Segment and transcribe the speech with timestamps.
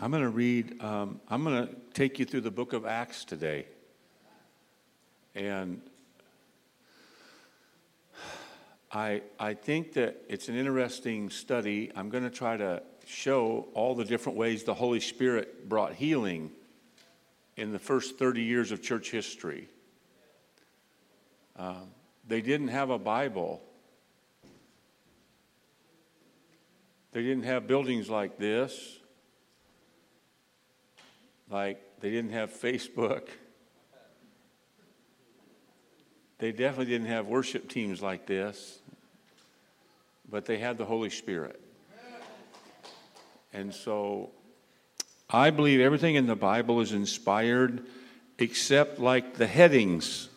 [0.00, 3.24] I'm going to read, um, I'm going to take you through the book of Acts
[3.24, 3.66] today.
[5.36, 5.80] And
[8.90, 11.92] I, I think that it's an interesting study.
[11.94, 16.50] I'm going to try to show all the different ways the Holy Spirit brought healing
[17.56, 19.68] in the first 30 years of church history.
[21.56, 21.86] Um,
[22.26, 23.62] they didn't have a Bible.
[27.12, 28.98] They didn't have buildings like this.
[31.50, 33.28] Like, they didn't have Facebook.
[36.38, 38.80] They definitely didn't have worship teams like this,
[40.28, 41.60] but they had the Holy Spirit.
[43.52, 44.32] And so
[45.30, 47.86] I believe everything in the Bible is inspired
[48.38, 50.28] except like the headings,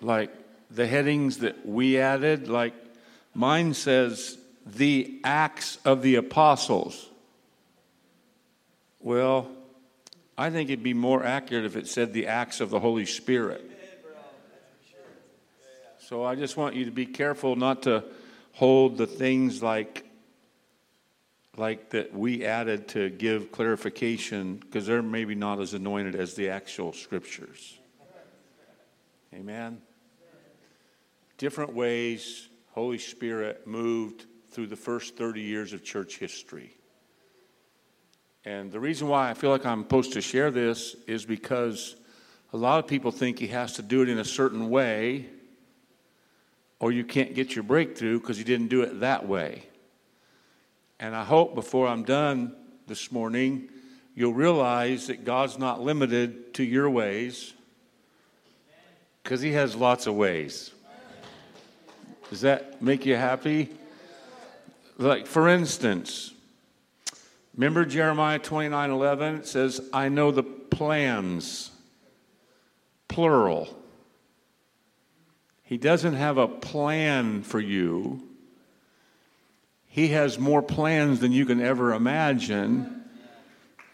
[0.00, 0.30] like
[0.70, 2.74] the headings that we added, like
[3.34, 4.36] mine says
[4.66, 7.08] the Acts of the Apostles.
[9.00, 9.50] Well,
[10.38, 13.68] I think it'd be more accurate if it said the acts of the Holy Spirit.
[15.98, 18.04] So I just want you to be careful not to
[18.52, 20.04] hold the things like
[21.56, 26.50] like that we added to give clarification because they're maybe not as anointed as the
[26.50, 27.76] actual scriptures.
[29.34, 29.82] Amen.
[31.36, 36.77] Different ways Holy Spirit moved through the first 30 years of church history.
[38.48, 41.96] And the reason why I feel like I'm supposed to share this is because
[42.54, 45.26] a lot of people think he has to do it in a certain way,
[46.80, 49.64] or you can't get your breakthrough because you didn't do it that way.
[50.98, 53.68] And I hope before I'm done this morning,
[54.14, 57.52] you'll realize that God's not limited to your ways
[59.22, 60.70] because he has lots of ways.
[62.30, 63.68] Does that make you happy?
[64.96, 66.32] Like, for instance,
[67.58, 69.34] Remember Jeremiah 29 11?
[69.34, 71.72] It says, I know the plans,
[73.08, 73.76] plural.
[75.64, 78.22] He doesn't have a plan for you.
[79.88, 83.02] He has more plans than you can ever imagine.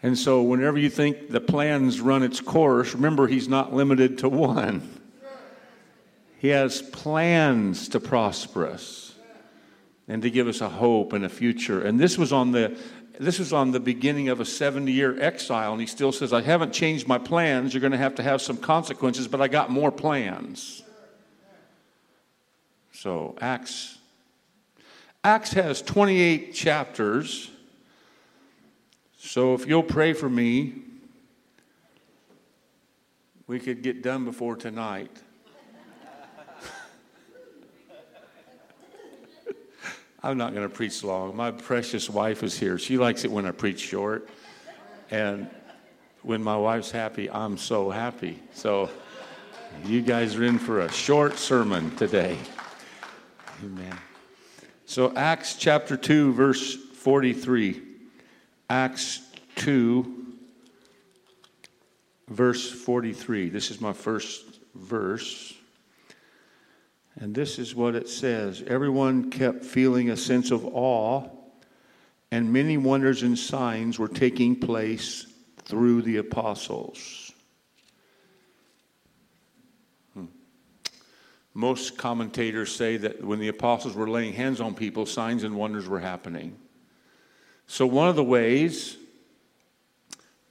[0.03, 4.29] And so, whenever you think the plans run its course, remember he's not limited to
[4.29, 5.01] one.
[6.37, 9.04] He has plans to prosper us
[10.07, 11.81] and to give us a hope and a future.
[11.81, 12.77] And this was on the
[13.19, 16.41] this is on the beginning of a 70 year exile, and he still says, I
[16.41, 17.73] haven't changed my plans.
[17.73, 20.83] You're going to have to have some consequences, but I got more plans.
[22.91, 23.97] So, Acts.
[25.23, 27.49] Acts has 28 chapters.
[29.17, 30.73] So, if you'll pray for me,
[33.47, 35.11] we could get done before tonight.
[40.25, 41.35] I'm not going to preach long.
[41.35, 42.79] My precious wife is here.
[42.79, 44.27] She likes it when I preach short.
[45.11, 45.47] And
[46.23, 48.39] when my wife's happy, I'm so happy.
[48.51, 48.89] So
[49.83, 52.39] you guys are in for a short sermon today.
[53.63, 53.95] Amen.
[54.87, 57.81] So, Acts chapter 2, verse 43.
[58.67, 59.21] Acts
[59.57, 60.25] 2,
[62.29, 63.49] verse 43.
[63.49, 64.43] This is my first
[64.73, 65.54] verse.
[67.19, 71.29] And this is what it says Everyone kept feeling a sense of awe,
[72.31, 75.27] and many wonders and signs were taking place
[75.63, 77.31] through the apostles.
[80.13, 80.25] Hmm.
[81.53, 85.87] Most commentators say that when the apostles were laying hands on people, signs and wonders
[85.87, 86.57] were happening.
[87.67, 88.97] So, one of the ways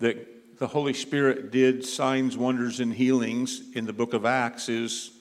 [0.01, 5.14] that the Holy Spirit did signs, wonders, and healings in the book of Acts is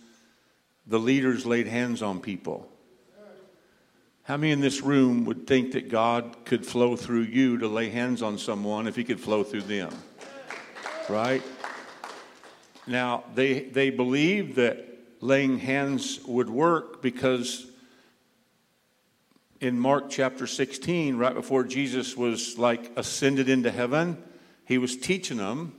[0.86, 2.70] the leaders laid hands on people.
[4.24, 7.90] How many in this room would think that God could flow through you to lay
[7.90, 9.94] hands on someone if he could flow through them?
[11.10, 11.44] Right?
[12.88, 14.88] Now, they, they believed that
[15.20, 17.68] laying hands would work because
[19.60, 24.22] in Mark chapter 16, right before Jesus was like ascended into heaven,
[24.66, 25.74] he was teaching them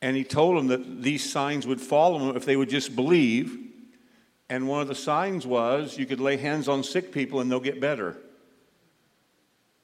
[0.00, 3.65] and he told them that these signs would follow them if they would just believe.
[4.48, 7.60] And one of the signs was you could lay hands on sick people and they'll
[7.60, 8.16] get better.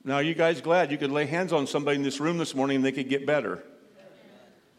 [0.04, 2.54] Now, are you guys glad you could lay hands on somebody in this room this
[2.54, 3.62] morning and they could get better?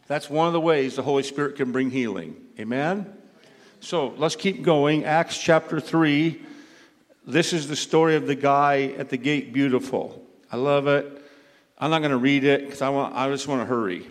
[0.07, 2.35] That's one of the ways the Holy Spirit can bring healing.
[2.59, 3.13] Amen?
[3.79, 5.05] So let's keep going.
[5.05, 6.41] Acts chapter 3.
[7.25, 10.21] This is the story of the guy at the gate beautiful.
[10.51, 11.21] I love it.
[11.77, 14.05] I'm not going to read it because I, want, I just want to hurry.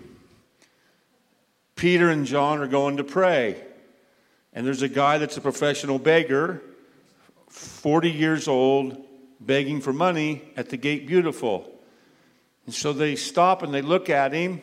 [1.76, 3.62] Peter and John are going to pray.
[4.52, 6.62] And there's a guy that's a professional beggar,
[7.48, 8.96] 40 years old,
[9.40, 11.70] begging for money at the gate beautiful.
[12.66, 14.62] And so they stop and they look at him,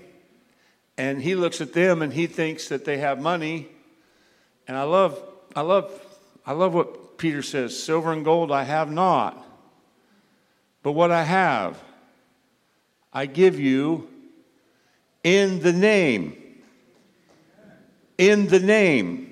[0.98, 3.68] and he looks at them and he thinks that they have money.
[4.68, 5.22] And I love,
[5.56, 5.92] I love,
[6.46, 9.46] I love what Peter says silver and gold I have not.
[10.84, 11.82] But what I have,
[13.12, 14.10] I give you
[15.24, 16.38] in the name.
[18.18, 19.29] In the name.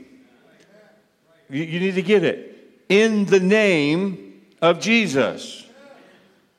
[1.50, 2.56] You, need to get it.
[2.90, 5.66] In the name of Jesus.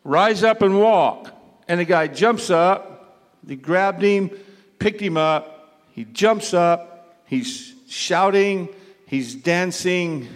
[0.05, 1.35] Rise up and walk.
[1.69, 3.39] And the guy jumps up.
[3.43, 4.31] They grabbed him,
[4.79, 5.85] picked him up.
[5.93, 7.23] He jumps up.
[7.27, 8.69] He's shouting.
[9.07, 10.29] He's dancing.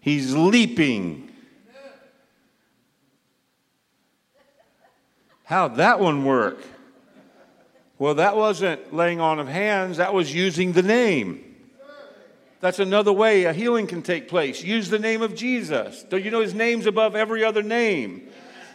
[0.00, 1.30] He's leaping.
[5.44, 6.58] How'd that one work?
[7.98, 11.47] Well, that wasn't laying on of hands, that was using the name.
[12.60, 14.62] That's another way a healing can take place.
[14.62, 16.02] Use the name of Jesus.
[16.04, 18.28] Do you know his name's above every other name?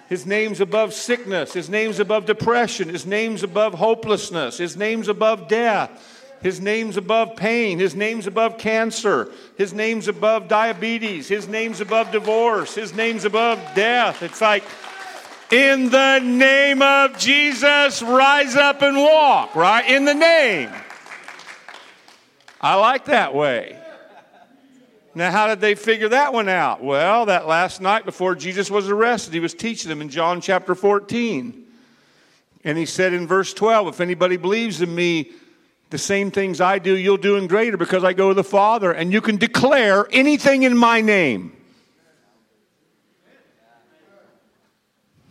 [0.09, 1.53] His name's above sickness.
[1.53, 2.89] His name's above depression.
[2.89, 4.57] His name's above hopelessness.
[4.57, 5.89] His name's above death.
[6.41, 7.79] His name's above pain.
[7.79, 9.31] His name's above cancer.
[9.57, 11.27] His name's above diabetes.
[11.27, 12.75] His name's above divorce.
[12.75, 14.21] His name's above death.
[14.21, 14.63] It's like,
[15.51, 19.87] in the name of Jesus, rise up and walk, right?
[19.89, 20.69] In the name.
[22.63, 23.77] I like that way.
[25.13, 26.81] Now, how did they figure that one out?
[26.81, 30.73] Well, that last night before Jesus was arrested, he was teaching them in John chapter
[30.73, 31.65] 14.
[32.63, 35.31] And he said in verse 12, If anybody believes in me,
[35.89, 38.93] the same things I do, you'll do in greater because I go to the Father,
[38.93, 41.55] and you can declare anything in my name.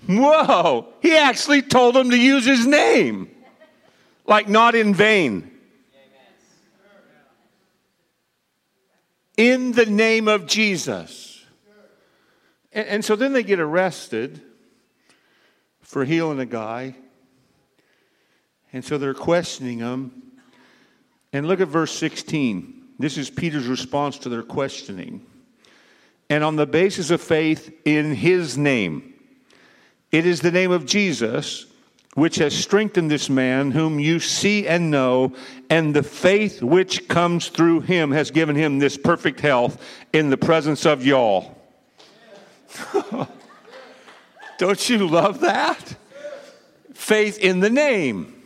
[0.07, 3.31] Whoa, he actually told them to use his name,
[4.27, 5.52] like not in vain.
[9.37, 11.45] In the name of Jesus.
[12.73, 14.41] And, and so then they get arrested
[15.81, 16.97] for healing a guy.
[18.73, 20.23] And so they're questioning him.
[21.33, 22.83] And look at verse 16.
[22.99, 25.27] This is Peter's response to their questioning.
[26.31, 29.15] And on the basis of faith in his name,
[30.11, 31.67] it is the name of Jesus
[32.15, 35.33] which has strengthened this man, whom you see and know,
[35.71, 39.83] and the faith which comes through him has given him this perfect health
[40.13, 41.59] in the presence of y'all.
[44.59, 45.97] Don't you love that?
[46.93, 48.43] Faith in the name.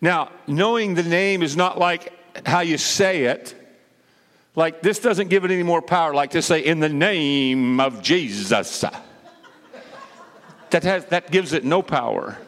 [0.00, 2.12] Now, knowing the name is not like
[2.46, 3.54] how you say it.
[4.54, 8.02] Like, this doesn't give it any more power, like to say, in the name of
[8.02, 8.84] Jesus.
[10.70, 12.38] That, has, that gives it no power.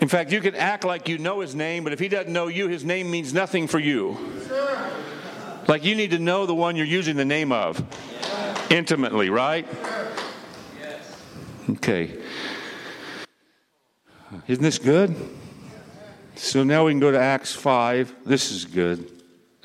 [0.00, 2.46] In fact, you can act like you know his name, but if he doesn't know
[2.46, 4.16] you, his name means nothing for you.
[5.66, 7.84] Like you need to know the one you're using the name of
[8.70, 9.66] intimately, right?
[11.70, 12.16] Okay.
[14.46, 15.14] Isn't this good?
[16.36, 18.14] So now we can go to Acts 5.
[18.24, 19.10] This is good.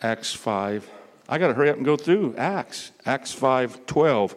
[0.02, 0.90] Acts 5.
[1.30, 2.92] I got to hurry up and go through Acts.
[3.06, 4.36] Acts 5 12.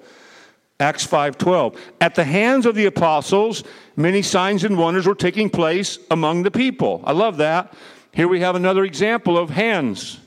[0.78, 3.64] Acts 5:12 At the hands of the apostles
[3.96, 7.02] many signs and wonders were taking place among the people.
[7.04, 7.72] I love that.
[8.12, 10.18] Here we have another example of hands.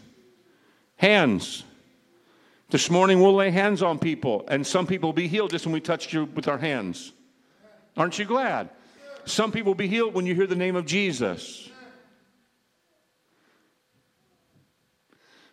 [0.97, 1.63] Hands.
[2.71, 5.73] This morning we'll lay hands on people and some people will be healed just when
[5.73, 7.13] we touch you with our hands.
[7.95, 8.69] Aren't you glad?
[9.25, 11.68] Some people will be healed when you hear the name of Jesus.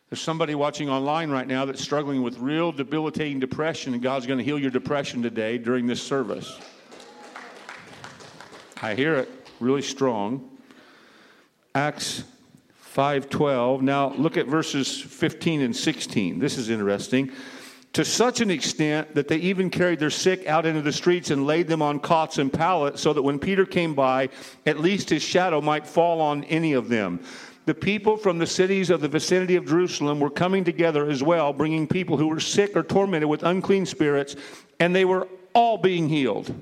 [0.08, 4.38] There's somebody watching online right now that's struggling with real debilitating depression, and God's going
[4.38, 6.60] to heal your depression today during this service.
[8.80, 10.48] I hear it really strong.
[11.74, 12.22] Acts
[12.94, 13.82] 5:12.
[13.82, 16.38] Now look at verses 15 and 16.
[16.38, 17.32] This is interesting.
[17.94, 21.46] To such an extent that they even carried their sick out into the streets and
[21.46, 24.28] laid them on cots and pallets so that when Peter came by,
[24.66, 27.20] at least his shadow might fall on any of them
[27.66, 31.52] the people from the cities of the vicinity of Jerusalem were coming together as well,
[31.52, 34.36] bringing people who were sick or tormented with unclean spirits,
[34.78, 36.54] and they were all being healed.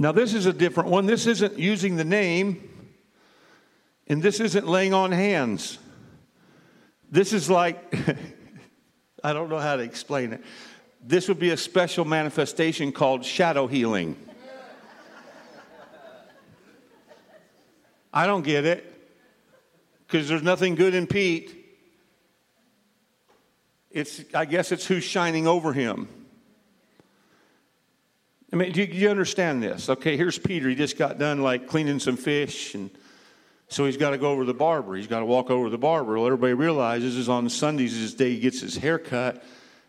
[0.00, 1.06] Now, this is a different one.
[1.06, 2.68] This isn't using the name,
[4.08, 5.78] and this isn't laying on hands.
[7.10, 7.94] This is like,
[9.24, 10.42] I don't know how to explain it.
[11.04, 14.16] This would be a special manifestation called shadow healing.
[18.18, 18.84] I don't get it
[20.04, 21.54] because there's nothing good in Pete.
[23.92, 26.08] It's, I guess it's who's shining over him.
[28.52, 29.88] I mean, do you, do you, understand this?
[29.88, 30.68] Okay, here's Peter.
[30.68, 32.90] He just got done like cleaning some fish, and
[33.68, 34.96] so he's got to go over to the barber.
[34.96, 36.14] He's got to walk over to the barber.
[36.16, 39.44] Well, everybody realizes is on Sundays is the day he gets his hair cut,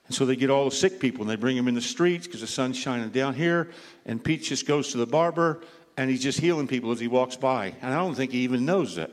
[0.06, 2.28] And so they get all the sick people and they bring them in the streets
[2.28, 3.72] because the sun's shining down here.
[4.06, 5.64] And Pete just goes to the barber
[6.00, 7.74] and he's just healing people as he walks by.
[7.82, 9.12] And I don't think he even knows it.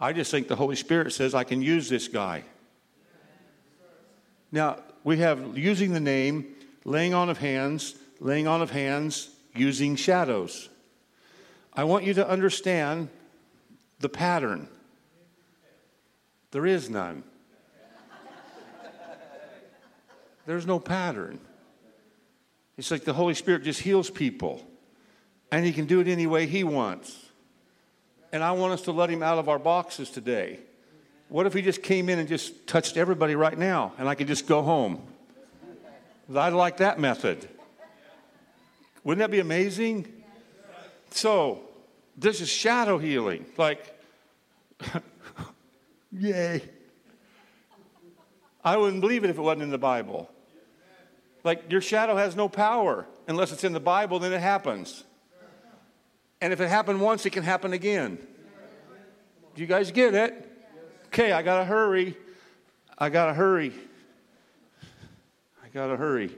[0.00, 2.42] I just think the Holy Spirit says, I can use this guy.
[4.50, 6.52] Now, we have using the name,
[6.84, 10.68] laying on of hands, laying on of hands, using shadows.
[11.72, 13.08] I want you to understand
[14.00, 14.66] the pattern.
[16.50, 17.22] There is none.
[20.44, 21.38] There's no pattern.
[22.76, 24.66] It's like the Holy Spirit just heals people,
[25.50, 27.24] and He can do it any way He wants.
[28.32, 30.60] And I want us to let Him out of our boxes today.
[31.28, 34.26] What if He just came in and just touched everybody right now, and I could
[34.26, 35.02] just go home?
[36.34, 37.48] I'd like that method.
[39.04, 40.12] Wouldn't that be amazing?
[41.10, 41.60] So,
[42.16, 43.46] this is shadow healing.
[43.56, 43.98] Like,
[46.12, 46.62] yay.
[48.64, 50.28] I wouldn't believe it if it wasn't in the Bible.
[51.46, 55.04] Like, your shadow has no power unless it's in the Bible, then it happens.
[56.40, 58.18] And if it happened once, it can happen again.
[59.54, 60.52] Do you guys get it?
[61.06, 62.16] Okay, I got to hurry.
[62.98, 63.72] I got to hurry.
[65.64, 66.32] I got to hurry.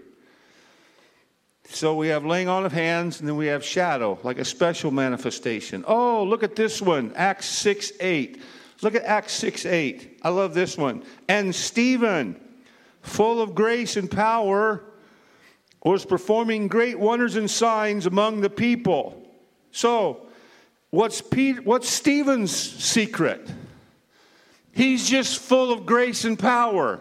[1.70, 4.90] So we have laying on of hands, and then we have shadow, like a special
[4.90, 5.86] manifestation.
[5.88, 8.42] Oh, look at this one, Acts 6 8.
[8.82, 10.20] Look at Acts 6 8.
[10.22, 11.02] I love this one.
[11.28, 12.38] And Stephen,
[13.00, 14.84] full of grace and power,
[15.84, 19.22] was performing great wonders and signs among the people.
[19.70, 20.26] So,
[20.90, 23.48] what's, Pete, what's Stephen's secret?
[24.72, 27.00] He's just full of grace and power.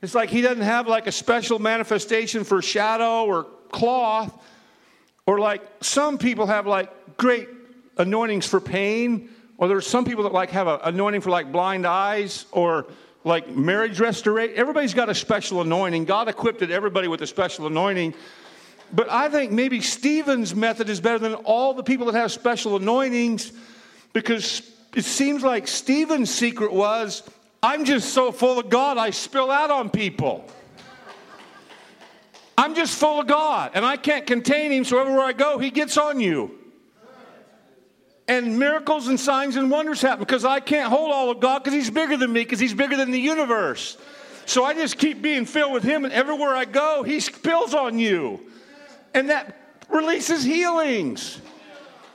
[0.00, 4.32] It's like he doesn't have like a special manifestation for shadow or cloth,
[5.26, 7.48] or like some people have like great
[7.96, 9.28] anointings for pain,
[9.58, 12.86] or there's some people that like have an anointing for like blind eyes or
[13.24, 14.56] like marriage restoration.
[14.56, 16.04] Everybody's got a special anointing.
[16.04, 18.14] God equipped everybody with a special anointing.
[18.92, 22.76] But I think maybe Stephen's method is better than all the people that have special
[22.76, 23.52] anointings
[24.12, 24.62] because
[24.94, 27.22] it seems like Stephen's secret was
[27.62, 30.44] I'm just so full of God, I spill out on people.
[32.58, 35.70] I'm just full of God and I can't contain him, so everywhere I go, he
[35.70, 36.58] gets on you.
[38.28, 41.74] And miracles and signs and wonders happen because I can't hold all of God because
[41.74, 43.96] he's bigger than me, because he's bigger than the universe.
[44.46, 47.98] So I just keep being filled with him, and everywhere I go, he spills on
[47.98, 48.40] you.
[49.14, 49.56] And that
[49.88, 51.40] releases healings.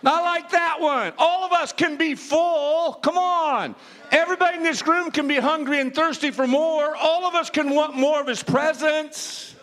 [0.04, 1.14] I like that one.
[1.18, 2.94] All of us can be full.
[2.94, 3.76] Come on.
[4.12, 6.96] Everybody in this room can be hungry and thirsty for more.
[6.96, 9.56] All of us can want more of His presence.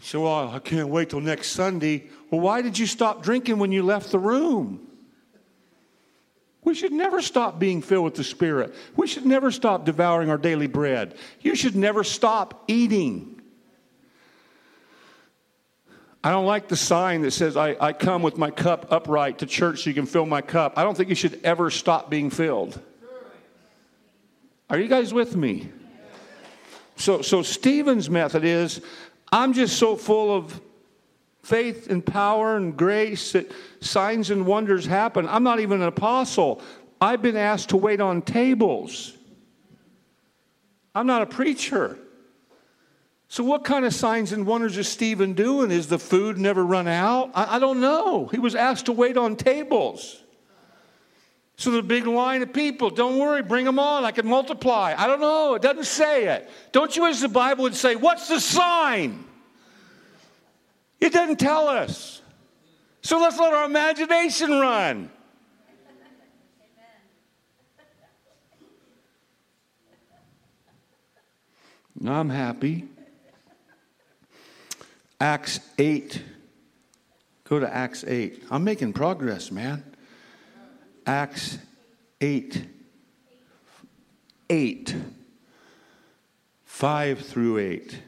[0.00, 2.08] So, well, I can't wait till next Sunday.
[2.30, 4.86] Well, why did you stop drinking when you left the room?
[6.64, 8.74] We should never stop being filled with the Spirit.
[8.96, 11.14] We should never stop devouring our daily bread.
[11.40, 13.40] You should never stop eating.
[16.22, 19.46] I don't like the sign that says, I, I come with my cup upright to
[19.46, 20.74] church so you can fill my cup.
[20.76, 22.78] I don't think you should ever stop being filled.
[24.68, 25.70] Are you guys with me?
[26.96, 28.82] So, so Stephen's method is
[29.30, 30.60] I'm just so full of
[31.48, 33.50] faith and power and grace that
[33.80, 35.26] signs and wonders happen.
[35.26, 36.60] I'm not even an apostle.
[37.00, 39.16] I've been asked to wait on tables.
[40.94, 41.96] I'm not a preacher.
[43.28, 45.70] So, what kind of signs and wonders is Stephen doing?
[45.70, 47.30] Is the food never run out?
[47.34, 48.26] I, I don't know.
[48.26, 50.22] He was asked to wait on tables.
[51.56, 54.04] So, the big line of people, don't worry, bring them on.
[54.04, 54.94] I can multiply.
[54.96, 55.54] I don't know.
[55.54, 56.48] It doesn't say it.
[56.72, 59.24] Don't you, as the Bible would say, what's the sign?
[61.00, 62.22] It doesn't tell us.
[63.02, 65.10] So, let's let our imagination run.
[72.06, 72.88] I'm happy.
[75.20, 76.22] Acts 8.
[77.44, 78.44] Go to Acts 8.
[78.50, 79.82] I'm making progress, man.
[81.06, 81.58] Acts
[82.20, 82.64] 8.
[84.50, 84.96] 8.
[86.64, 87.98] 5 through 8.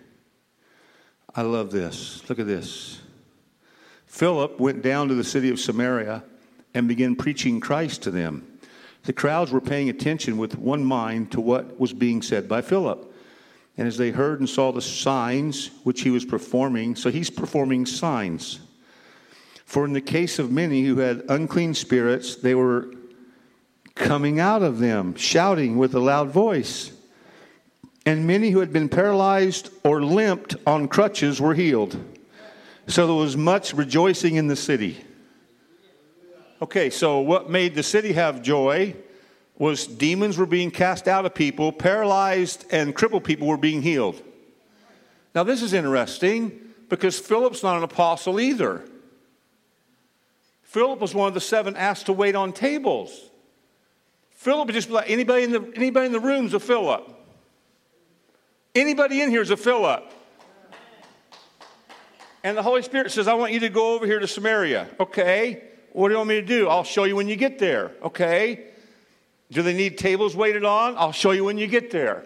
[1.41, 2.23] I love this.
[2.29, 3.01] Look at this.
[4.05, 6.23] Philip went down to the city of Samaria
[6.75, 8.59] and began preaching Christ to them.
[9.05, 13.11] The crowds were paying attention with one mind to what was being said by Philip.
[13.79, 17.87] And as they heard and saw the signs which he was performing, so he's performing
[17.87, 18.61] signs.
[19.65, 22.93] For in the case of many who had unclean spirits, they were
[23.95, 26.93] coming out of them, shouting with a loud voice.
[28.07, 32.03] And many who had been paralyzed or limped on crutches were healed.
[32.87, 35.05] So there was much rejoicing in the city.
[36.63, 38.97] Okay, so what made the city have joy
[39.59, 44.21] was demons were being cast out of people, paralyzed and crippled people were being healed.
[45.35, 48.83] Now, this is interesting because Philip's not an apostle either.
[50.63, 53.31] Philip was one of the seven asked to wait on tables.
[54.31, 57.20] Philip would just be like anybody in the anybody in the room's a Philip.
[58.75, 60.13] Anybody in here is a fill up.
[62.43, 64.89] And the Holy Spirit says, I want you to go over here to Samaria.
[64.99, 65.63] Okay.
[65.93, 66.69] What do you want me to do?
[66.69, 67.93] I'll show you when you get there.
[68.03, 68.65] Okay.
[69.51, 70.97] Do they need tables waited on?
[70.97, 72.25] I'll show you when you get there.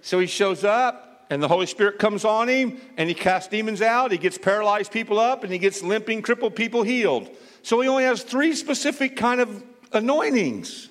[0.00, 3.82] So he shows up, and the Holy Spirit comes on him, and he casts demons
[3.82, 4.10] out.
[4.10, 7.28] He gets paralyzed people up, and he gets limping, crippled people healed.
[7.62, 9.62] So he only has three specific kind of
[9.92, 10.88] anointings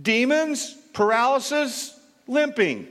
[0.00, 1.98] demons, paralysis,
[2.28, 2.86] limping.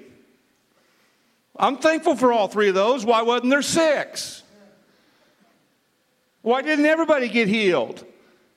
[1.59, 3.05] I'm thankful for all three of those.
[3.05, 4.43] Why wasn't there six?
[6.41, 8.05] Why didn't everybody get healed?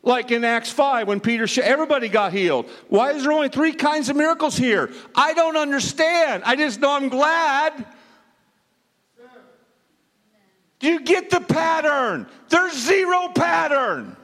[0.02, 2.66] Like in Acts 5 when Peter, everybody got healed.
[2.88, 4.90] Why is there only three kinds of miracles here?
[5.14, 6.42] I don't understand.
[6.46, 7.84] I just know I'm glad.
[10.78, 12.26] Do you get the pattern?
[12.48, 14.16] There's zero pattern.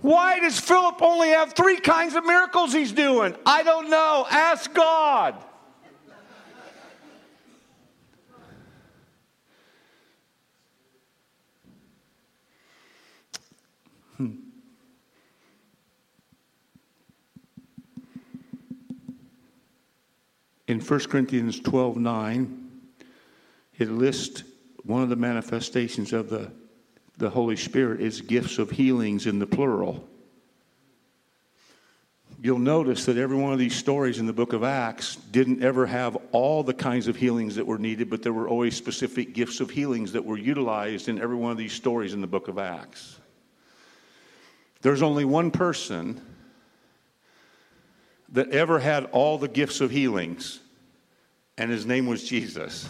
[0.00, 3.36] Why does Philip only have three kinds of miracles he's doing?
[3.46, 4.26] I don't know.
[4.28, 5.36] Ask God.
[20.72, 22.70] In 1 Corinthians 12 9,
[23.76, 24.42] it lists
[24.84, 26.50] one of the manifestations of the,
[27.18, 30.08] the Holy Spirit is gifts of healings in the plural.
[32.40, 35.84] You'll notice that every one of these stories in the book of Acts didn't ever
[35.84, 39.60] have all the kinds of healings that were needed, but there were always specific gifts
[39.60, 42.58] of healings that were utilized in every one of these stories in the book of
[42.58, 43.18] Acts.
[44.80, 46.22] There's only one person
[48.32, 50.60] that ever had all the gifts of healings,
[51.56, 52.88] and his name was Jesus.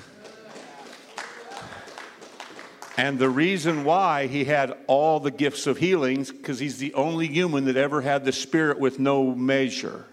[2.96, 7.26] And the reason why he had all the gifts of healings, because he's the only
[7.26, 10.04] human that ever had the Spirit with no measure.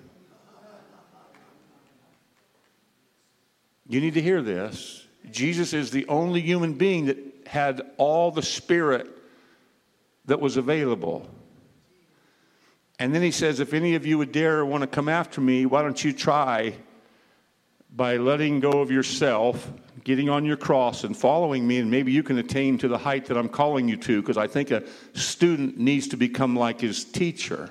[3.87, 5.05] You need to hear this.
[5.29, 9.07] Jesus is the only human being that had all the Spirit
[10.25, 11.27] that was available.
[12.99, 15.39] And then he says, If any of you would dare or want to come after
[15.39, 16.75] me, why don't you try
[17.95, 19.71] by letting go of yourself,
[20.03, 23.25] getting on your cross, and following me, and maybe you can attain to the height
[23.27, 24.83] that I'm calling you to, because I think a
[25.13, 27.69] student needs to become like his teacher.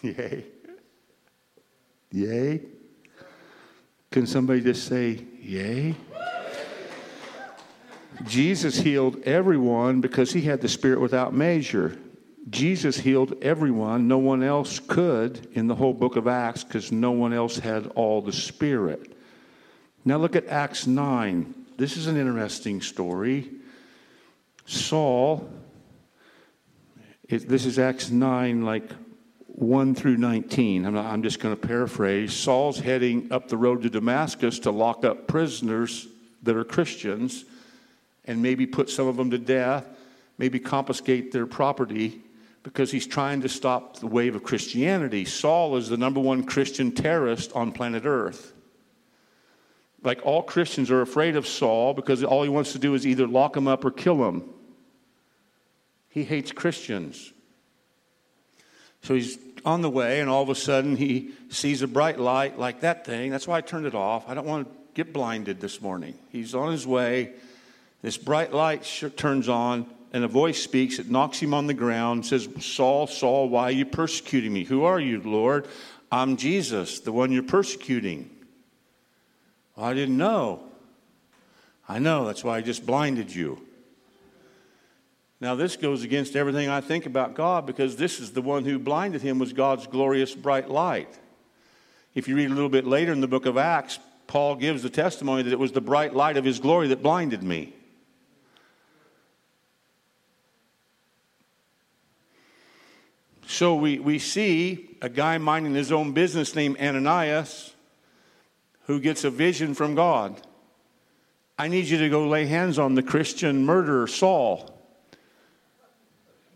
[0.02, 0.44] Yay.
[2.10, 2.62] Yay.
[4.10, 5.94] Can somebody just say, Yay?
[8.24, 11.96] Jesus healed everyone because he had the Spirit without measure.
[12.50, 14.08] Jesus healed everyone.
[14.08, 17.86] No one else could in the whole book of Acts because no one else had
[17.88, 19.12] all the Spirit.
[20.04, 21.54] Now look at Acts 9.
[21.76, 23.50] This is an interesting story.
[24.66, 25.48] Saul,
[27.28, 28.90] it, this is Acts 9, like
[29.46, 30.84] 1 through 19.
[30.84, 32.32] I'm, not, I'm just going to paraphrase.
[32.32, 36.08] Saul's heading up the road to Damascus to lock up prisoners
[36.42, 37.44] that are Christians
[38.28, 39.88] and maybe put some of them to death,
[40.36, 42.20] maybe confiscate their property
[42.62, 45.24] because he's trying to stop the wave of Christianity.
[45.24, 48.52] Saul is the number one Christian terrorist on planet Earth.
[50.02, 53.26] Like all Christians are afraid of Saul because all he wants to do is either
[53.26, 54.44] lock him up or kill him.
[56.10, 57.32] He hates Christians.
[59.02, 62.58] So he's on the way, and all of a sudden he sees a bright light
[62.58, 63.30] like that thing.
[63.30, 64.28] That's why I turned it off.
[64.28, 66.14] I don't want to get blinded this morning.
[66.30, 67.32] He's on his way.
[68.02, 68.84] This bright light
[69.16, 70.98] turns on, and a voice speaks.
[70.98, 74.64] It knocks him on the ground, says, Saul, Saul, why are you persecuting me?
[74.64, 75.66] Who are you, Lord?
[76.10, 78.30] I'm Jesus, the one you're persecuting.
[79.76, 80.62] Well, I didn't know.
[81.88, 83.60] I know, that's why I just blinded you.
[85.40, 88.78] Now, this goes against everything I think about God because this is the one who
[88.78, 91.16] blinded him was God's glorious bright light.
[92.14, 94.90] If you read a little bit later in the book of Acts, Paul gives the
[94.90, 97.72] testimony that it was the bright light of his glory that blinded me.
[103.48, 107.74] So we, we see a guy minding his own business named Ananias
[108.82, 110.38] who gets a vision from God.
[111.58, 114.78] I need you to go lay hands on the Christian murderer, Saul.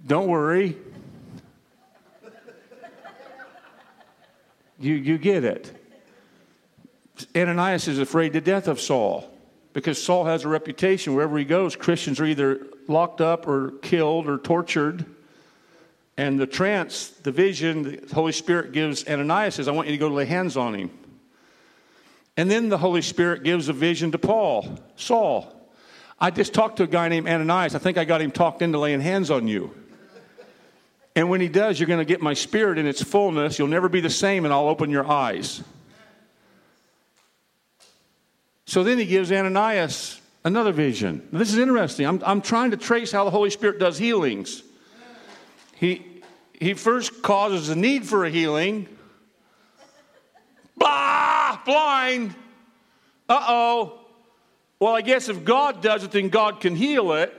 [0.06, 0.76] Don't worry.
[4.78, 5.72] You, you get it.
[7.34, 9.32] Ananias is afraid to death of Saul
[9.72, 14.28] because Saul has a reputation wherever he goes, Christians are either locked up or killed
[14.28, 15.06] or tortured.
[16.16, 19.98] And the trance, the vision, the Holy Spirit gives Ananias says, I want you to
[19.98, 20.90] go lay hands on him.
[22.36, 25.52] And then the Holy Spirit gives a vision to Paul, Saul.
[26.18, 27.74] I just talked to a guy named Ananias.
[27.74, 29.74] I think I got him talked into laying hands on you.
[31.14, 33.58] And when he does, you're going to get my spirit in its fullness.
[33.58, 35.62] You'll never be the same, and I'll open your eyes.
[38.64, 41.28] So then he gives Ananias another vision.
[41.32, 42.06] This is interesting.
[42.06, 44.62] I'm, I'm trying to trace how the Holy Spirit does healings.
[45.82, 46.06] He,
[46.60, 48.86] he first causes a need for a healing.
[50.76, 51.58] Bah!
[51.66, 52.36] Blind.
[53.28, 53.98] Uh oh.
[54.78, 57.36] Well, I guess if God does it, then God can heal it.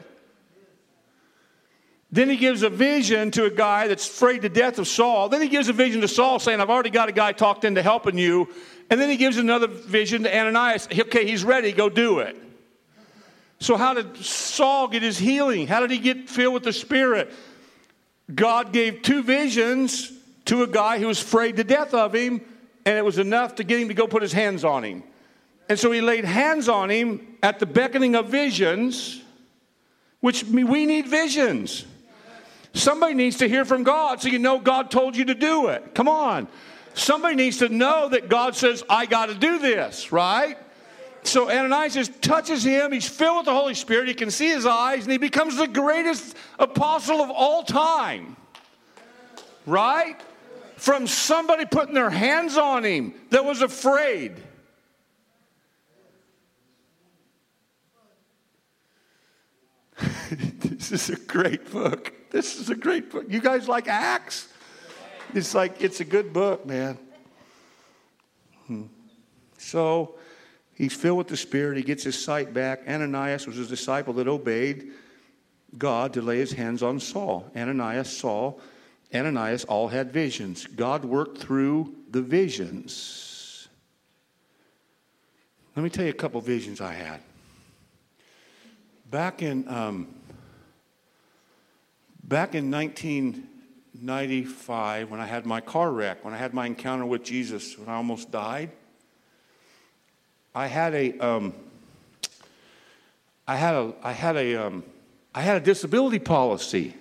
[2.12, 5.30] Then he gives a vision to a guy that's afraid to death of Saul.
[5.30, 7.82] Then he gives a vision to Saul saying, I've already got a guy talked into
[7.82, 8.50] helping you.
[8.90, 10.90] And then he gives another vision to Ananias.
[10.92, 12.36] Okay, he's ready, go do it.
[13.60, 15.66] So, how did Saul get his healing?
[15.66, 17.32] How did he get filled with the Spirit?
[18.34, 20.12] God gave two visions
[20.46, 22.42] to a guy who was afraid to death of him,
[22.86, 25.04] and it was enough to get him to go put his hands on him.
[25.70, 29.22] And so he laid hands on him at the beckoning of visions,
[30.20, 31.86] which we need visions.
[32.74, 35.94] Somebody needs to hear from God so you know God told you to do it.
[35.94, 36.48] Come on.
[36.96, 40.58] Somebody needs to know that God says, I got to do this, right?
[41.24, 42.92] So Ananias touches him.
[42.92, 44.08] He's filled with the Holy Spirit.
[44.08, 48.36] He can see his eyes, and he becomes the greatest apostle of all time.
[49.66, 50.20] Right?
[50.76, 54.34] From somebody putting their hands on him that was afraid.
[60.32, 62.14] this is a great book.
[62.32, 63.26] This is a great book.
[63.30, 64.50] You guys like Acts?
[65.34, 66.98] It's like, it's a good book, man.
[68.68, 68.84] Hmm.
[69.58, 70.16] So
[70.74, 71.78] he's filled with the Spirit.
[71.78, 72.82] He gets his sight back.
[72.88, 74.92] Ananias was a disciple that obeyed
[75.78, 77.50] God to lay his hands on Saul.
[77.56, 78.60] Ananias, Saul,
[79.14, 80.68] Ananias all had visions.
[80.68, 83.70] God worked through the visions.
[85.76, 87.22] Let me tell you a couple visions I had.
[89.10, 90.14] Back in um,
[92.24, 97.24] back in 1995, when I had my car wreck, when I had my encounter with
[97.24, 98.72] Jesus, when I almost died,
[100.56, 101.54] I had a um,
[103.48, 104.84] I had a I had a um,
[105.34, 106.94] I had a disability policy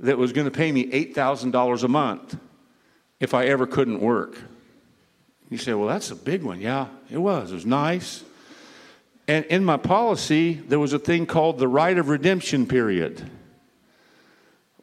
[0.00, 2.38] that was going to pay me eight thousand dollars a month
[3.20, 4.38] if I ever couldn't work.
[5.48, 6.60] You say, well, that's a big one.
[6.60, 7.52] Yeah, it was.
[7.52, 8.24] It was nice.
[9.28, 13.28] And in my policy, there was a thing called the right of redemption period,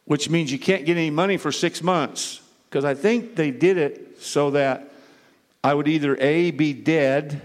[0.04, 2.40] which means you can't get any money for six months.
[2.68, 4.90] Because I think they did it so that
[5.64, 7.40] I would either A, be dead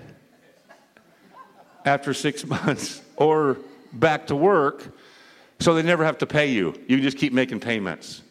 [1.85, 3.57] after six months or
[3.93, 4.93] back to work
[5.61, 6.73] so they never have to pay you.
[6.87, 8.21] You can just keep making payments.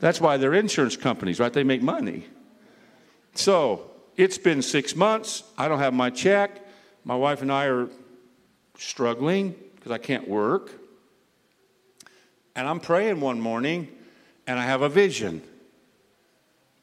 [0.00, 1.52] That's why they're insurance companies, right?
[1.52, 2.26] They make money.
[3.34, 5.44] So it's been six months.
[5.56, 6.60] I don't have my check.
[7.04, 7.88] My wife and I are
[8.76, 10.72] struggling because I can't work.
[12.54, 13.88] And I'm praying one morning
[14.46, 15.42] and I have a vision.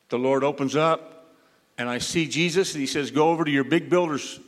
[0.09, 1.14] The Lord opens up
[1.77, 4.39] and I see Jesus and he says, Go over to your big builder's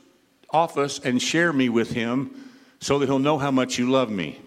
[0.49, 2.31] office and share me with him
[2.79, 4.39] so that he'll know how much you love me.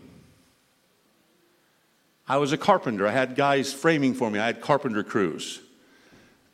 [2.27, 3.07] I was a carpenter.
[3.07, 4.39] I had guys framing for me.
[4.39, 5.61] I had carpenter crews.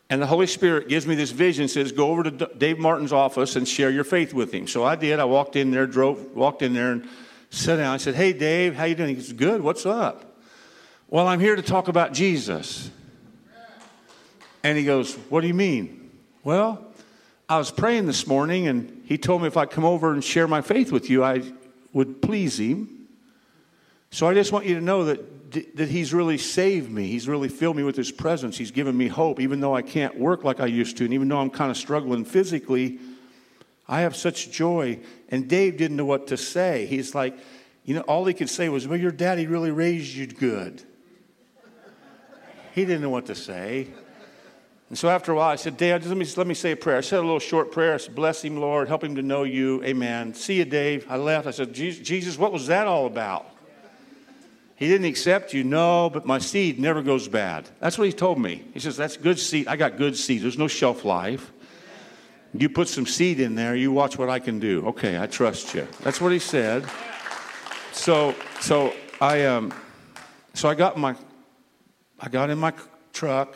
[0.08, 3.56] And the Holy Spirit gives me this vision, says, Go over to Dave Martin's office
[3.56, 4.66] and share your faith with him.
[4.68, 5.20] So I did.
[5.20, 7.08] I walked in there, drove, walked in there and
[7.50, 7.92] sat down.
[7.92, 9.16] I said, Hey, Dave, how you doing?
[9.16, 9.60] He said, Good.
[9.60, 10.38] What's up?
[11.08, 12.90] Well, I'm here to talk about Jesus.
[14.62, 15.95] And he goes, What do you mean?
[16.46, 16.86] Well,
[17.48, 20.46] I was praying this morning, and he told me if I come over and share
[20.46, 21.42] my faith with you, I
[21.92, 23.08] would please him.
[24.12, 27.08] So I just want you to know that that He's really saved me.
[27.08, 28.56] He's really filled me with His presence.
[28.56, 31.26] He's given me hope, even though I can't work like I used to, and even
[31.26, 33.00] though I'm kind of struggling physically.
[33.88, 35.00] I have such joy.
[35.28, 36.86] And Dave didn't know what to say.
[36.86, 37.36] He's like,
[37.84, 40.80] you know, all he could say was, Well, your daddy really raised you good.
[42.72, 43.88] He didn't know what to say.
[44.88, 46.98] And so after a while, I said, Dave, let me, let me say a prayer.
[46.98, 47.94] I said a little short prayer.
[47.94, 48.86] I said, Bless him, Lord.
[48.86, 49.82] Help him to know you.
[49.82, 50.32] Amen.
[50.32, 51.06] See you, Dave.
[51.10, 51.46] I left.
[51.46, 53.46] I said, Jesus, what was that all about?
[54.76, 55.64] He didn't accept you.
[55.64, 57.68] No, but my seed never goes bad.
[57.80, 58.64] That's what he told me.
[58.74, 59.66] He says, That's good seed.
[59.66, 60.42] I got good seed.
[60.42, 61.50] There's no shelf life.
[62.54, 64.86] You put some seed in there, you watch what I can do.
[64.86, 65.86] Okay, I trust you.
[66.02, 66.86] That's what he said.
[67.92, 69.74] So, so I, um,
[70.54, 71.16] so I got my,
[72.20, 72.72] I got in my
[73.12, 73.54] truck.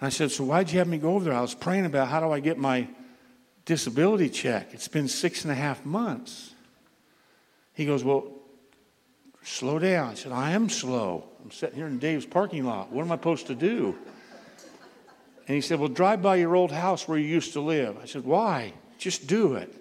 [0.00, 1.34] I said, So why'd you have me go over there?
[1.34, 2.88] I was praying about how do I get my
[3.64, 4.68] disability check.
[4.72, 6.54] It's been six and a half months.
[7.72, 8.32] He goes, Well,
[9.46, 10.10] Slow down.
[10.10, 11.22] I said, I am slow.
[11.42, 12.90] I'm sitting here in Dave's parking lot.
[12.90, 13.96] What am I supposed to do?
[15.46, 17.96] And he said, Well, drive by your old house where you used to live.
[18.02, 18.72] I said, Why?
[18.98, 19.72] Just do it.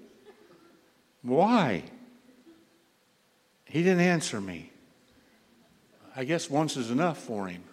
[1.23, 1.81] Why?
[3.65, 4.71] He didn't answer me.
[6.15, 7.63] I guess once is enough for him.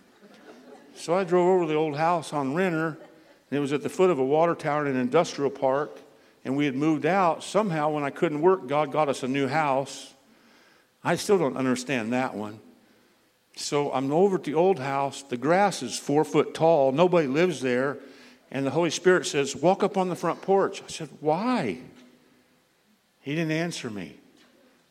[0.95, 3.89] So I drove over to the old house on Renner, and it was at the
[3.89, 6.01] foot of a water tower in an industrial park,
[6.45, 7.43] and we had moved out.
[7.43, 10.15] Somehow, when I couldn't work, God got us a new house.
[11.03, 12.61] I still don't understand that one.
[13.57, 15.23] So I'm over at the old house.
[15.23, 16.93] The grass is four foot tall.
[16.93, 17.99] Nobody lives there.
[18.51, 20.83] And the Holy Spirit says, Walk up on the front porch.
[20.83, 21.79] I said, Why?
[23.21, 24.19] He didn't answer me.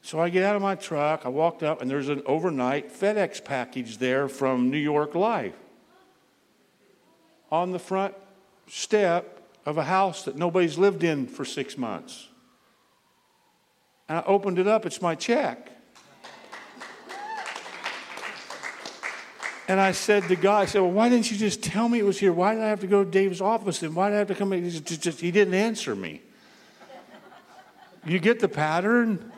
[0.04, 3.44] So I get out of my truck, I walked up, and there's an overnight FedEx
[3.44, 5.54] package there from New York Life
[7.52, 8.14] on the front
[8.68, 12.30] step of a house that nobody's lived in for six months.
[14.08, 15.72] And I opened it up, it's my check.
[19.68, 22.04] And I said to God, I said, Well, why didn't you just tell me it
[22.04, 22.34] was here?
[22.34, 23.82] Why did I have to go to Dave's office?
[23.84, 24.52] And why did I have to come?
[24.52, 26.22] He, just, just, he didn't answer me.
[28.06, 29.32] You get the pattern?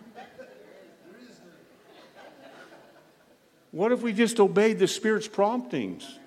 [3.69, 6.17] What if we just obeyed the Spirit's promptings?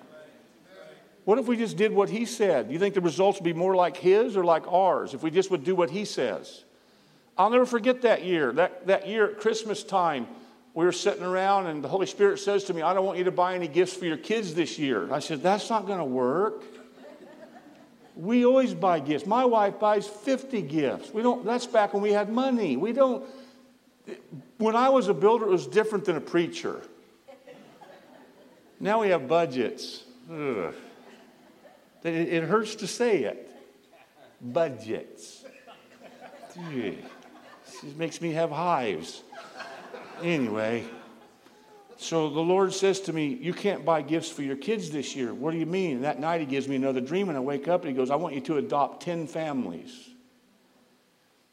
[1.27, 2.69] What if we just did what He said?
[2.69, 5.29] Do you think the results would be more like His or like ours if we
[5.29, 6.63] just would do what He says?
[7.37, 8.53] I'll never forget that year.
[8.53, 10.25] That, that year at Christmas time,
[10.73, 13.25] we were sitting around and the Holy Spirit says to me, I don't want you
[13.25, 15.13] to buy any gifts for your kids this year.
[15.13, 16.63] I said, That's not going to work.
[18.15, 19.25] We always buy gifts.
[19.25, 21.13] My wife buys 50 gifts.
[21.13, 22.77] We don't, that's back when we had money.
[22.77, 23.25] We don't,
[24.59, 26.81] when I was a builder, it was different than a preacher.
[28.79, 30.05] Now we have budgets.
[30.31, 30.73] Ugh.
[32.03, 33.51] It, hurts to say it.
[34.41, 35.43] Budgets.
[36.57, 39.23] It makes me have hives.
[40.23, 40.85] Anyway,
[41.97, 45.33] so the Lord says to me, You can't buy gifts for your kids this year.
[45.33, 45.97] What do you mean?
[45.97, 48.09] And that night he gives me another dream, and I wake up and he goes,
[48.09, 50.09] I want you to adopt 10 families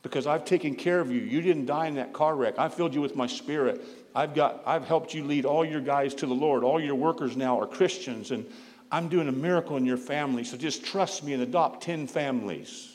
[0.05, 1.21] because I've taken care of you.
[1.21, 2.59] You didn't die in that car wreck.
[2.59, 3.83] I filled you with my spirit.
[4.15, 6.63] I've got I've helped you lead all your guys to the Lord.
[6.63, 8.47] All your workers now are Christians and
[8.91, 10.45] I'm doing a miracle in your family.
[10.45, 12.91] So just trust me and adopt 10 families.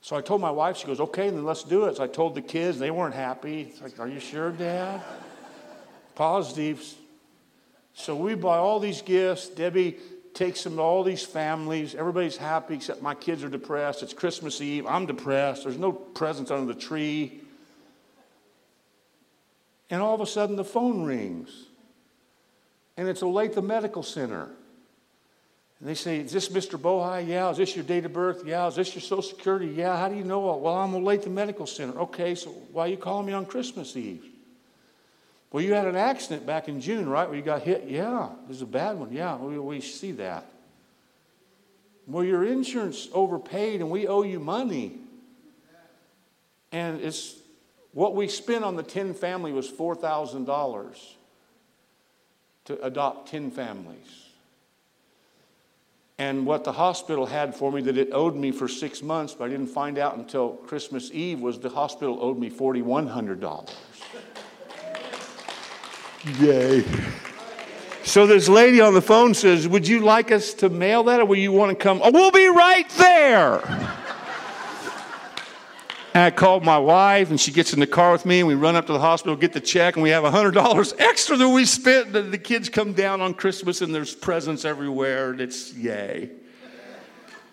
[0.00, 1.96] So I told my wife, she goes, okay, then let's do it.
[1.96, 3.62] So I told the kids, they weren't happy.
[3.62, 5.02] It's like, are you sure, Dad?
[6.14, 6.96] Positives.
[7.94, 9.48] So we buy all these gifts.
[9.48, 9.96] Debbie
[10.34, 11.94] takes them to all these families.
[11.94, 14.02] Everybody's happy except my kids are depressed.
[14.02, 14.86] It's Christmas Eve.
[14.86, 15.62] I'm depressed.
[15.62, 17.40] There's no presents under the tree.
[19.90, 21.66] And all of a sudden the phone rings.
[22.96, 24.48] And it's Olathe Medical Center.
[25.80, 26.78] And they say, Is this Mr.
[26.78, 27.26] Bohi?
[27.28, 27.50] Yeah.
[27.50, 28.44] Is this your date of birth?
[28.46, 28.66] Yeah.
[28.68, 29.66] Is this your social security?
[29.66, 29.96] Yeah.
[29.96, 30.40] How do you know?
[30.40, 31.98] Well, I'm Olathe Medical Center.
[32.00, 34.24] Okay, so why are you calling me on Christmas Eve?
[35.50, 37.28] Well, you had an accident back in June, right?
[37.28, 37.84] Where you got hit?
[37.86, 38.26] Yeah.
[38.26, 39.12] It was a bad one.
[39.12, 40.46] Yeah, we, we see that.
[42.06, 44.98] Well, your insurance overpaid and we owe you money.
[46.70, 47.36] And it's
[47.92, 50.96] what we spent on the 10 family was $4,000
[52.64, 54.24] to adopt 10 families.
[56.18, 59.46] And what the hospital had for me that it owed me for six months, but
[59.46, 63.70] I didn't find out until Christmas Eve, was the hospital owed me $4,100.
[66.40, 66.84] Yay.
[68.04, 71.24] So this lady on the phone says, Would you like us to mail that or
[71.24, 72.00] will you want to come?
[72.02, 73.60] Oh, we'll be right there.
[76.14, 78.54] And I called my wife, and she gets in the car with me, and we
[78.54, 81.64] run up to the hospital, get the check, and we have $100 extra that we
[81.64, 82.12] spent.
[82.12, 86.30] The, the kids come down on Christmas, and there's presents everywhere, and it's yay.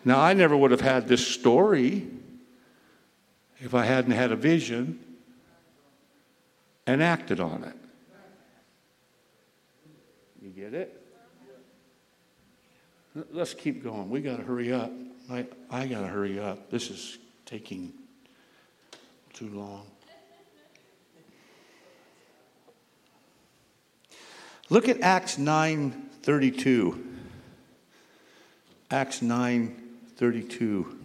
[0.05, 2.07] Now, I never would have had this story
[3.59, 4.99] if I hadn't had a vision
[6.85, 7.75] and acted on it.
[10.39, 11.01] You get it?
[13.31, 14.09] Let's keep going.
[14.11, 14.91] We got to hurry up.
[15.31, 16.69] I, I got to hurry up.
[16.69, 17.93] This is taking
[19.33, 19.85] too long.
[24.69, 27.03] Look at Acts 9:32.
[28.89, 30.97] Acts 9:32.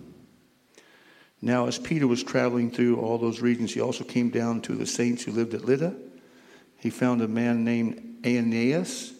[1.42, 4.86] Now, as Peter was traveling through all those regions, he also came down to the
[4.86, 5.94] saints who lived at Lydda.
[6.78, 9.12] He found a man named Aeneas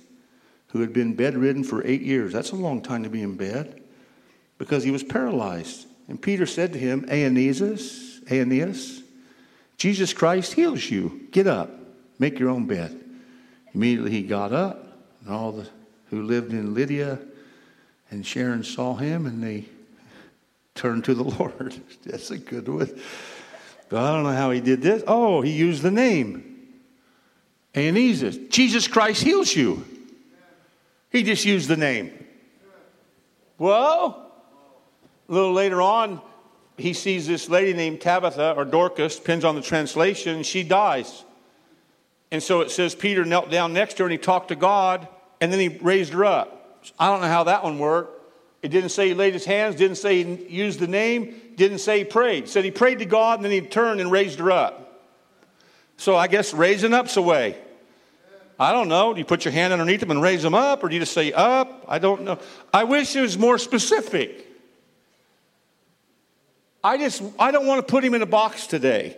[0.69, 2.33] who had been bedridden for eight years.
[2.33, 3.83] That's a long time to be in bed
[4.59, 5.87] because he was paralyzed.
[6.09, 9.03] And Peter said to him, Aeneas, Aeneas,
[9.77, 11.29] Jesus Christ heals you.
[11.31, 11.71] Get up,
[12.19, 12.99] make your own bed.
[13.75, 14.87] Immediately he got up,
[15.21, 15.69] and all the
[16.11, 17.19] who lived in Lydda
[18.11, 19.65] and Sharon saw him, and they
[20.75, 21.81] turned to the Lord.
[22.05, 23.01] That's a good one.
[23.89, 25.03] But I don't know how he did this.
[25.07, 26.57] Oh, he used the name
[27.77, 29.85] Jesus, Jesus Christ heals you.
[31.11, 32.11] He just used the name.
[33.59, 34.33] Well,
[35.29, 36.21] a little later on,
[36.77, 41.25] he sees this lady named Tabitha or Dorcas, depends on the translation, she dies.
[42.31, 45.09] And so it says Peter knelt down next to her and he talked to God
[45.41, 46.83] and then he raised her up.
[46.99, 48.13] I don't know how that one worked.
[48.63, 51.99] It didn't say he laid his hands, didn't say he used the name, didn't say
[51.99, 52.45] he prayed.
[52.45, 55.05] It said he prayed to God and then he turned and raised her up.
[55.97, 57.57] So I guess raising up's the way.
[58.59, 59.13] I don't know.
[59.13, 61.13] Do you put your hand underneath them and raise them up, or do you just
[61.13, 61.85] say up?
[61.87, 62.39] I don't know.
[62.73, 64.46] I wish it was more specific.
[66.83, 69.17] I just I don't want to put him in a box today.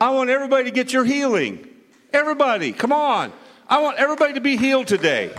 [0.00, 1.66] I want everybody to get your healing.
[2.12, 3.32] Everybody, come on.
[3.68, 5.34] I want everybody to be healed today.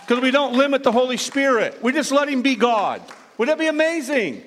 [0.00, 1.82] Because we don't limit the Holy Spirit.
[1.82, 3.02] We just let him be God.
[3.36, 4.42] Would that be amazing?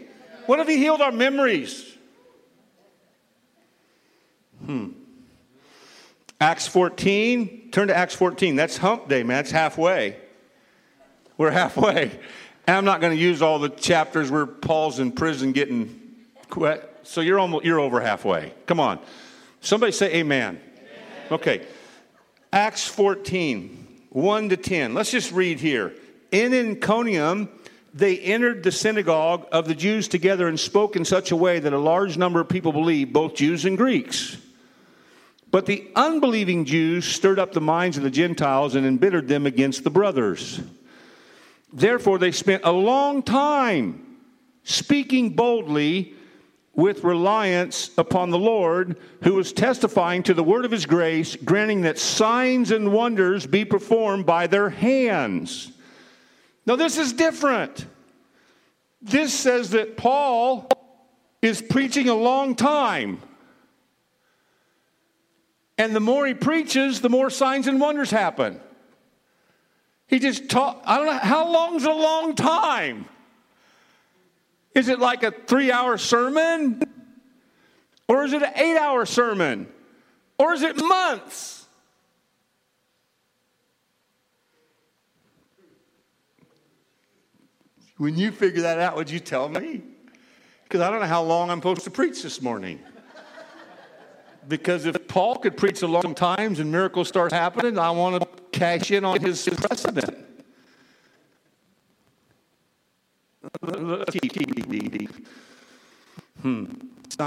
[0.47, 1.87] What if he healed our memories?
[4.65, 4.89] Hmm.
[6.39, 8.55] Acts 14, turn to Acts 14.
[8.55, 9.37] That's hump day, man.
[9.37, 10.17] That's halfway.
[11.37, 12.11] We're halfway.
[12.65, 16.00] And I'm not going to use all the chapters where Paul's in prison getting.
[17.03, 18.53] So you're almost you're over halfway.
[18.65, 18.99] Come on.
[19.61, 20.59] Somebody say amen.
[20.77, 21.27] amen.
[21.31, 21.65] Okay.
[22.53, 24.93] Acts 14, 1 to 10.
[24.93, 25.93] Let's just read here.
[26.31, 27.49] In Iconium,
[27.93, 31.73] they entered the synagogue of the Jews together and spoke in such a way that
[31.73, 34.37] a large number of people believed, both Jews and Greeks.
[35.49, 39.83] But the unbelieving Jews stirred up the minds of the Gentiles and embittered them against
[39.83, 40.61] the brothers.
[41.73, 44.17] Therefore, they spent a long time
[44.63, 46.15] speaking boldly
[46.73, 51.81] with reliance upon the Lord, who was testifying to the word of his grace, granting
[51.81, 55.71] that signs and wonders be performed by their hands.
[56.65, 57.85] Now, this is different.
[59.01, 60.69] This says that Paul
[61.41, 63.21] is preaching a long time.
[65.77, 68.59] And the more he preaches, the more signs and wonders happen.
[70.07, 73.05] He just taught, I don't know, how long's a long time?
[74.73, 76.81] Is it like a three hour sermon?
[78.07, 79.67] Or is it an eight hour sermon?
[80.37, 81.65] Or is it months?
[87.97, 89.83] When you figure that out, would you tell me?
[90.63, 92.79] Because I don't know how long I'm supposed to preach this morning.
[94.47, 98.27] Because if Paul could preach a long times and miracles start happening, I want to
[98.57, 100.30] cash in on his precedent.
[106.41, 106.65] Hmm.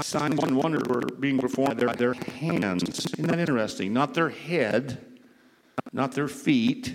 [0.01, 2.83] Signs and wonders were being performed by their hands.
[2.83, 3.93] Isn't that interesting?
[3.93, 5.05] Not their head,
[5.93, 6.93] not their feet.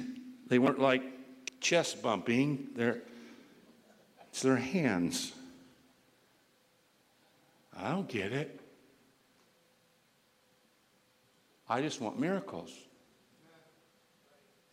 [0.49, 1.03] They weren't like
[1.61, 2.69] chest bumping.
[2.75, 3.03] They're,
[4.29, 5.33] it's their hands.
[7.77, 8.61] I don't get it.
[11.69, 12.73] I just want miracles.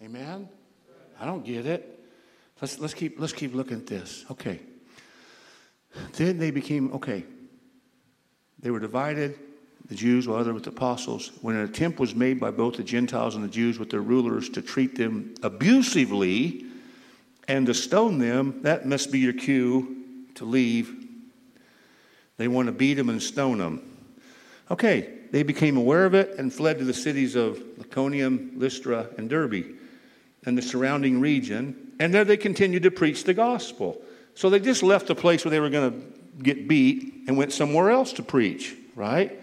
[0.02, 0.50] Amen?
[1.20, 1.97] I don't get it.
[2.62, 4.26] Let's, let's, keep, let's keep looking at this.
[4.32, 4.60] Okay.
[6.14, 7.24] Then they became, okay.
[8.60, 9.38] They were divided,
[9.88, 11.32] the Jews, while other with the apostles.
[11.42, 14.50] When an attempt was made by both the Gentiles and the Jews with their rulers
[14.50, 16.66] to treat them abusively
[17.48, 20.94] and to stone them, that must be your cue to leave.
[22.38, 23.98] They want to beat them and stone them.
[24.70, 29.30] Okay, they became aware of it and fled to the cities of Iconium, Lystra, and
[29.30, 29.78] Derbe
[30.46, 31.87] and the surrounding region.
[32.00, 34.02] And there they continued to preach the gospel.
[34.36, 37.52] So they just left the place where they were going to get beat and went
[37.52, 39.42] somewhere else to preach, right?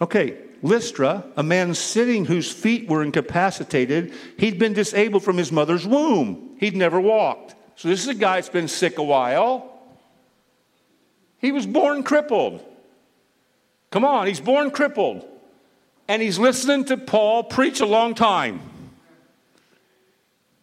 [0.00, 5.86] Okay, Lystra, a man sitting whose feet were incapacitated, he'd been disabled from his mother's
[5.86, 6.56] womb.
[6.58, 7.54] He'd never walked.
[7.76, 9.72] So this is a guy that's been sick a while.
[11.38, 12.64] He was born crippled.
[13.90, 15.26] Come on, he's born crippled.
[16.08, 18.60] And he's listening to Paul preach a long time.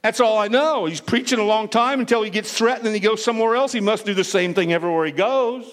[0.04, 0.86] That's all I know.
[0.86, 3.72] He's preaching a long time until he gets threatened and he goes somewhere else.
[3.72, 5.66] He must do the same thing everywhere he goes.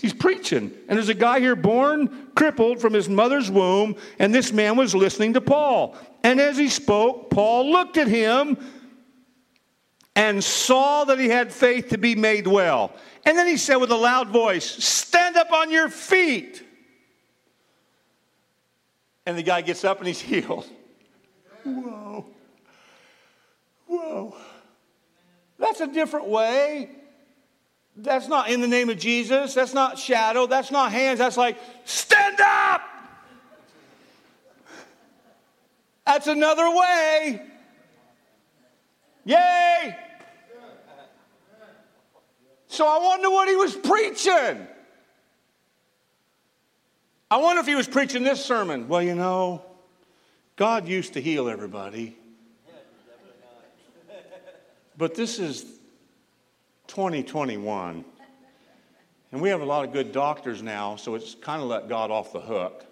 [0.00, 0.72] He's preaching.
[0.88, 4.94] And there's a guy here born crippled from his mother's womb, and this man was
[4.94, 5.96] listening to Paul.
[6.22, 8.58] And as he spoke, Paul looked at him
[10.14, 12.92] and saw that he had faith to be made well.
[13.26, 16.62] And then he said with a loud voice, Stand up on your feet.
[19.26, 20.66] And the guy gets up and he's healed.
[21.66, 22.26] Whoa.
[23.86, 24.36] Whoa.
[25.58, 26.90] That's a different way.
[27.96, 29.54] That's not in the name of Jesus.
[29.54, 30.46] That's not shadow.
[30.46, 31.18] That's not hands.
[31.18, 32.82] That's like, stand up.
[36.04, 37.42] That's another way.
[39.24, 39.96] Yay.
[42.68, 44.66] So I wonder what he was preaching.
[47.28, 48.86] I wonder if he was preaching this sermon.
[48.86, 49.62] Well, you know,
[50.56, 52.16] God used to heal everybody.
[54.98, 55.62] But this is
[56.88, 58.04] 2021.
[59.32, 62.10] And we have a lot of good doctors now, so it's kind of let God
[62.10, 62.86] off the hook.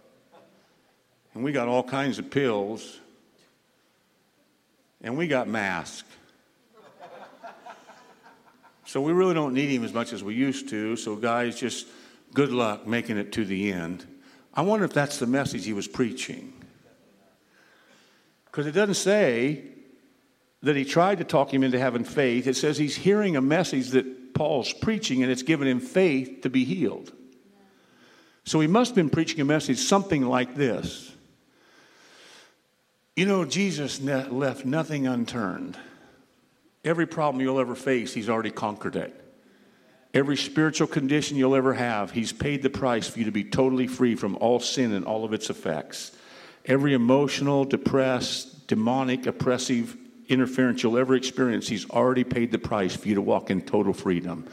[1.33, 3.01] And we got all kinds of pills.
[5.01, 6.09] And we got masks.
[8.85, 10.97] So we really don't need him as much as we used to.
[10.97, 11.87] So, guys, just
[12.33, 14.07] good luck making it to the end.
[14.53, 16.54] I wonder if that's the message he was preaching.
[18.55, 19.65] Because it doesn't say
[20.63, 22.47] that he tried to talk him into having faith.
[22.47, 26.51] It says he's hearing a message that Paul's preaching and it's given him faith to
[26.51, 27.11] be healed.
[28.45, 31.13] So he must have been preaching a message something like this
[33.17, 35.77] You know, Jesus left nothing unturned.
[36.85, 39.21] Every problem you'll ever face, he's already conquered it.
[40.15, 43.89] Every spiritual condition you'll ever have, he's paid the price for you to be totally
[43.89, 46.14] free from all sin and all of its effects.
[46.67, 49.97] Every emotional, depressed, demonic, oppressive
[50.29, 53.93] interference you'll ever experience, he's already paid the price for you to walk in total
[53.93, 54.47] freedom.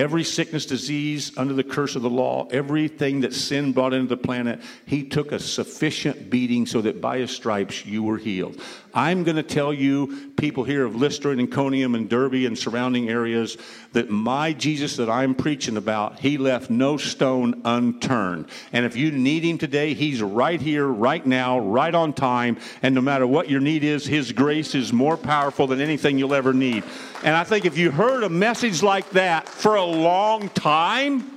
[0.00, 4.16] Every sickness, disease, under the curse of the law, everything that sin brought into the
[4.16, 8.58] planet, he took a sufficient beating so that by his stripes you were healed.
[8.94, 13.10] I'm going to tell you, people here of Lystra and Iconium and Derbe and surrounding
[13.10, 13.58] areas,
[13.92, 18.46] that my Jesus that I'm preaching about, he left no stone unturned.
[18.72, 22.56] And if you need him today, he's right here, right now, right on time.
[22.82, 26.34] And no matter what your need is, his grace is more powerful than anything you'll
[26.34, 26.84] ever need.
[27.22, 31.36] And I think if you heard a message like that for a long time,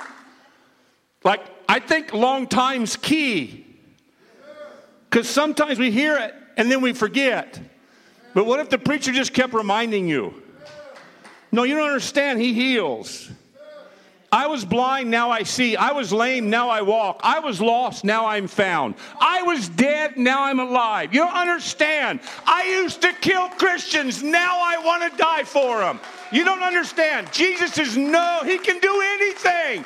[1.24, 3.66] like I think long time's key.
[5.10, 7.60] Because sometimes we hear it and then we forget.
[8.34, 10.42] But what if the preacher just kept reminding you?
[11.52, 12.42] No, you don't understand.
[12.42, 13.30] He heals.
[14.34, 15.76] I was blind, now I see.
[15.76, 17.20] I was lame, now I walk.
[17.22, 18.96] I was lost, now I'm found.
[19.20, 21.14] I was dead, now I'm alive.
[21.14, 22.20] You don't understand.
[22.44, 26.00] I used to kill Christians, now I want to die for them.
[26.32, 27.32] You don't understand.
[27.32, 29.86] Jesus is no, he can do anything.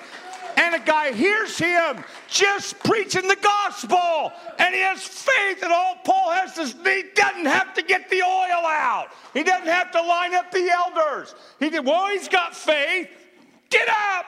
[0.56, 5.98] And a guy hears him just preaching the gospel, and he has faith, and all
[6.06, 9.08] Paul has to, he doesn't have to get the oil out.
[9.34, 11.36] He doesn't have to line up the elders.
[11.60, 13.10] He did, well, he's got faith.
[13.70, 14.26] Get up.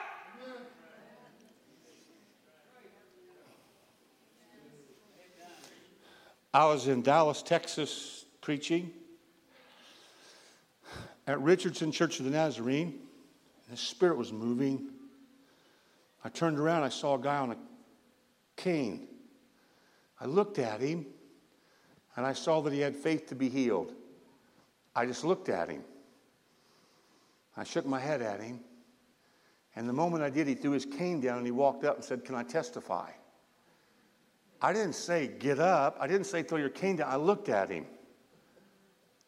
[6.52, 8.90] I was in Dallas, Texas, preaching
[11.28, 12.98] at Richardson Church of the Nazarene.
[13.70, 14.88] The Spirit was moving.
[16.24, 17.56] I turned around, I saw a guy on a
[18.56, 19.06] cane.
[20.20, 21.06] I looked at him,
[22.16, 23.94] and I saw that he had faith to be healed.
[24.96, 25.84] I just looked at him.
[27.56, 28.58] I shook my head at him.
[29.76, 32.04] And the moment I did, he threw his cane down and he walked up and
[32.04, 33.10] said, Can I testify?
[34.62, 35.96] I didn't say, get up.
[36.00, 37.10] I didn't say, throw your cane down.
[37.10, 37.86] I looked at him.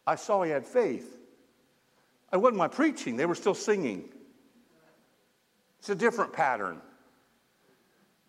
[0.06, 1.18] I saw he had faith.
[2.32, 4.08] It wasn't my preaching, they were still singing.
[5.78, 6.80] It's a different pattern.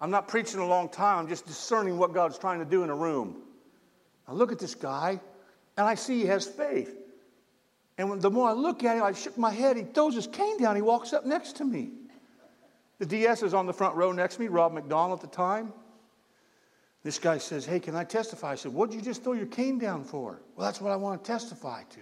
[0.01, 2.89] I'm not preaching a long time, I'm just discerning what God's trying to do in
[2.89, 3.38] a room.
[4.28, 5.22] I look at this guy,
[5.78, 6.95] and I see he has faith.
[7.97, 9.78] And when, the more I look at him, I shook my head.
[9.78, 10.76] He throws his cane down.
[10.76, 11.91] He walks up next to me.
[12.99, 15.74] The DS is on the front row next to me, Rob McDonald at the time.
[17.04, 18.51] This guy says, Hey, can I testify?
[18.51, 20.39] I said, What'd you just throw your cane down for?
[20.56, 21.99] Well, that's what I want to testify to.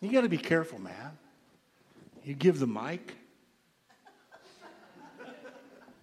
[0.00, 1.12] You got to be careful, man.
[2.24, 3.14] You give the mic,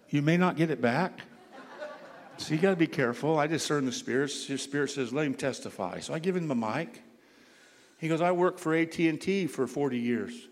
[0.09, 1.19] you may not get it back.
[2.37, 3.37] So you got to be careful.
[3.37, 4.47] I discern the spirits.
[4.47, 7.03] His spirit says, "Let him testify." So I give him the mic.
[7.99, 10.47] He goes, "I worked for AT and T for 40 years.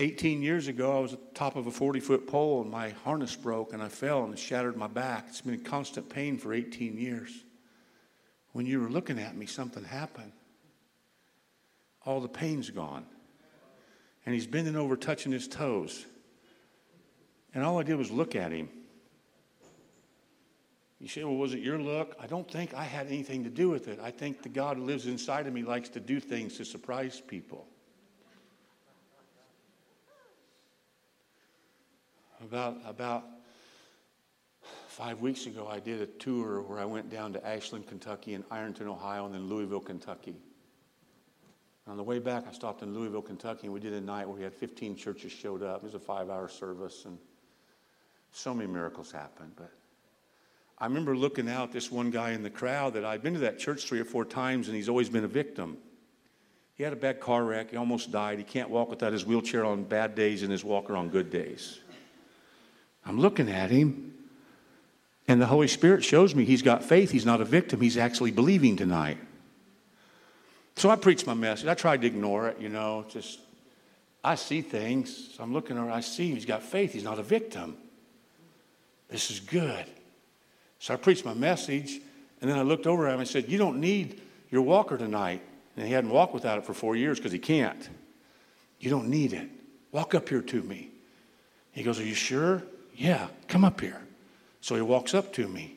[0.00, 2.90] 18 years ago, I was at the top of a 40 foot pole and my
[3.04, 5.26] harness broke and I fell and it shattered my back.
[5.28, 7.30] It's been in constant pain for 18 years.
[8.52, 10.32] When you were looking at me, something happened.
[12.06, 13.04] All the pain's gone.
[14.24, 16.06] And he's bending over, touching his toes.
[17.54, 18.70] And all I did was look at him.
[20.98, 22.16] You say, well, was it your look?
[22.18, 23.98] I don't think I had anything to do with it.
[24.02, 27.22] I think the God who lives inside of me likes to do things to surprise
[27.26, 27.66] people.
[32.42, 33.24] About, about
[34.88, 38.44] five weeks ago, I did a tour where I went down to Ashland, Kentucky, and
[38.50, 40.36] Ironton, Ohio, and then Louisville, Kentucky.
[41.86, 44.36] On the way back, I stopped in Louisville, Kentucky, and we did a night where
[44.36, 45.78] we had 15 churches showed up.
[45.78, 47.18] It was a five-hour service, and
[48.32, 49.52] so many miracles happened.
[49.56, 49.72] But
[50.78, 53.58] I remember looking out this one guy in the crowd that I'd been to that
[53.58, 55.76] church three or four times, and he's always been a victim.
[56.74, 57.72] He had a bad car wreck.
[57.72, 58.38] He almost died.
[58.38, 61.80] He can't walk without his wheelchair on bad days and his walker on good days.
[63.10, 64.14] I'm looking at him,
[65.26, 67.10] And the Holy Spirit shows me he's got faith.
[67.10, 67.80] He's not a victim.
[67.80, 69.18] He's actually believing tonight.
[70.76, 71.66] So I preached my message.
[71.66, 73.40] I tried to ignore it, you know, just,
[74.22, 75.34] I see things.
[75.34, 76.92] So I'm looking around, I see he's got faith.
[76.92, 77.76] He's not a victim.
[79.08, 79.86] This is good.
[80.78, 82.00] So I preached my message,
[82.40, 84.20] and then I looked over at him and said, You don't need
[84.52, 85.42] your walker tonight.
[85.76, 87.88] And he hadn't walked without it for four years because he can't.
[88.78, 89.48] You don't need it.
[89.90, 90.90] Walk up here to me.
[91.72, 92.62] He goes, Are you sure?
[93.00, 93.98] Yeah, come up here.
[94.60, 95.74] So he walks up to me.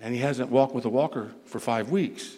[0.00, 2.36] And he hasn't walked with a walker for five weeks.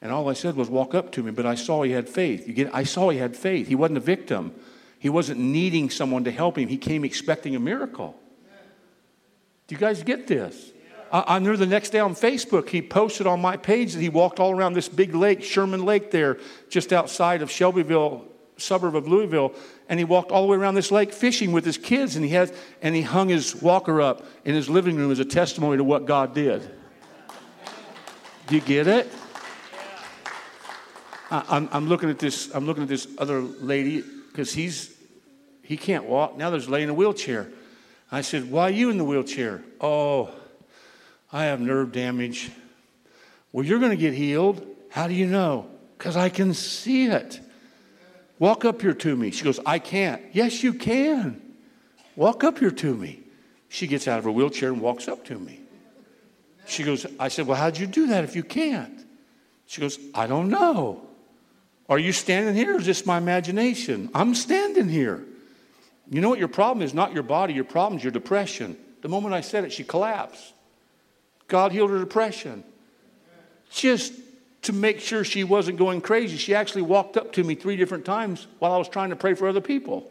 [0.00, 1.32] And all I said was, Walk up to me.
[1.32, 2.46] But I saw he had faith.
[2.46, 3.66] You get, I saw he had faith.
[3.66, 4.54] He wasn't a victim,
[5.00, 6.68] he wasn't needing someone to help him.
[6.68, 8.16] He came expecting a miracle.
[9.66, 10.72] Do you guys get this?
[11.12, 14.38] I, knew the next day on Facebook, he posted on my page that he walked
[14.38, 16.38] all around this big lake, Sherman Lake, there,
[16.68, 18.24] just outside of Shelbyville,
[18.58, 19.52] suburb of Louisville,
[19.90, 22.30] and he walked all the way around this lake fishing with his kids, and he
[22.30, 25.84] has, and he hung his walker up in his living room as a testimony to
[25.84, 26.62] what God did.
[28.46, 29.10] Do you get it?
[31.28, 32.54] I, I'm, I'm looking at this.
[32.54, 34.96] I'm looking at this other lady because he's
[35.64, 36.50] he can't walk now.
[36.50, 37.48] There's laying in a wheelchair.
[38.12, 40.30] I said, "Why are you in the wheelchair?" Oh,
[41.32, 42.52] I have nerve damage.
[43.50, 44.64] Well, you're going to get healed.
[44.90, 45.68] How do you know?
[45.98, 47.40] Because I can see it.
[48.40, 49.30] Walk up here to me.
[49.30, 50.22] She goes, I can't.
[50.32, 51.40] Yes, you can.
[52.16, 53.20] Walk up here to me.
[53.68, 55.60] She gets out of her wheelchair and walks up to me.
[56.66, 59.04] She goes, I said, Well, how'd you do that if you can't?
[59.66, 61.06] She goes, I don't know.
[61.88, 64.10] Are you standing here or is this my imagination?
[64.14, 65.24] I'm standing here.
[66.08, 66.94] You know what your problem is?
[66.94, 68.76] Not your body, your problem is your depression.
[69.02, 70.54] The moment I said it, she collapsed.
[71.46, 72.64] God healed her depression.
[73.70, 74.12] Just
[74.62, 78.04] to make sure she wasn't going crazy, she actually walked up to me three different
[78.04, 80.10] times while I was trying to pray for other people.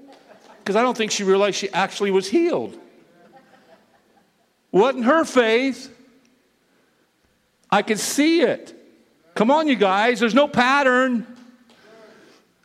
[0.60, 2.78] Because I don't think she realized she actually was healed.
[4.72, 5.96] Wasn't her faith.
[7.72, 8.76] I could see it.
[9.36, 11.26] Come on, you guys, there's no pattern.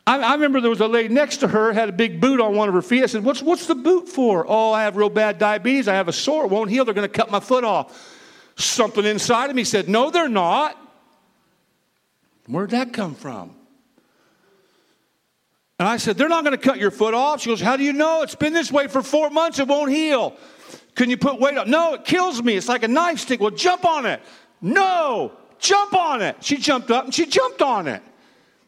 [0.07, 2.55] I, I, remember there was a lady next to her had a big boot on
[2.55, 3.03] one of her feet.
[3.03, 4.45] I said, What's, what's the boot for?
[4.47, 5.87] Oh, I have real bad diabetes.
[5.87, 6.45] I have a sore.
[6.45, 6.85] It won't heal.
[6.85, 8.13] They're going to cut my foot off.
[8.55, 10.79] Something inside of me said, No, they're not.
[12.47, 13.55] Where'd that come from?
[15.79, 17.41] And I said, They're not going to cut your foot off.
[17.41, 18.21] She goes, How do you know?
[18.21, 19.59] It's been this way for four months.
[19.59, 20.37] It won't heal.
[20.95, 21.69] Can you put weight on?
[21.69, 22.55] No, it kills me.
[22.55, 23.41] It's like a knife stick.
[23.41, 24.21] Well, jump on it.
[24.61, 26.37] No, jump on it.
[26.41, 28.01] She jumped up and she jumped on it.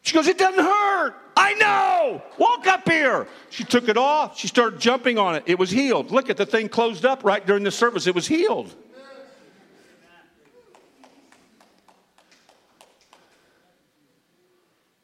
[0.02, 1.16] She goes, It doesn't hurt.
[1.38, 2.22] I know.
[2.40, 3.28] Walk up here.
[3.52, 4.40] She took it off.
[4.40, 5.44] She started jumping on it.
[5.46, 6.12] It was healed.
[6.12, 8.08] Look at the thing closed up right during the service.
[8.08, 8.76] It was healed.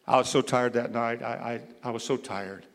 [0.07, 1.21] I was so tired that night.
[1.21, 2.65] I, I, I was so tired.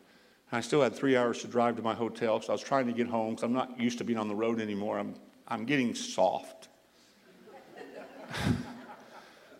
[0.51, 2.93] I still had three hours to drive to my hotel because I was trying to
[2.93, 4.97] get home because I'm not used to being on the road anymore.
[4.97, 5.13] I'm,
[5.47, 6.69] I'm getting soft.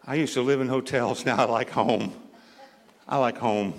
[0.07, 1.26] I used to live in hotels.
[1.28, 2.13] Now I like home.
[3.07, 3.76] I like home.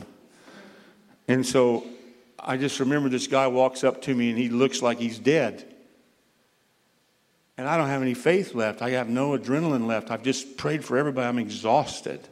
[1.27, 1.85] And so
[2.39, 5.67] I just remember this guy walks up to me and he looks like he's dead.
[7.57, 8.83] And I don't have any faith left.
[8.83, 10.11] I have no adrenaline left.
[10.11, 11.27] I've just prayed for everybody.
[11.27, 12.27] I'm exhausted.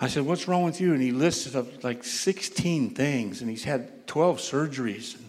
[0.00, 0.94] I said, What's wrong with you?
[0.94, 5.20] And he listed up like 16 things, and he's had 12 surgeries.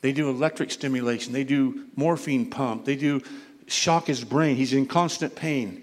[0.00, 3.22] They do electric stimulation, they do morphine pump, they do
[3.66, 4.56] shock his brain.
[4.56, 5.82] He's in constant pain.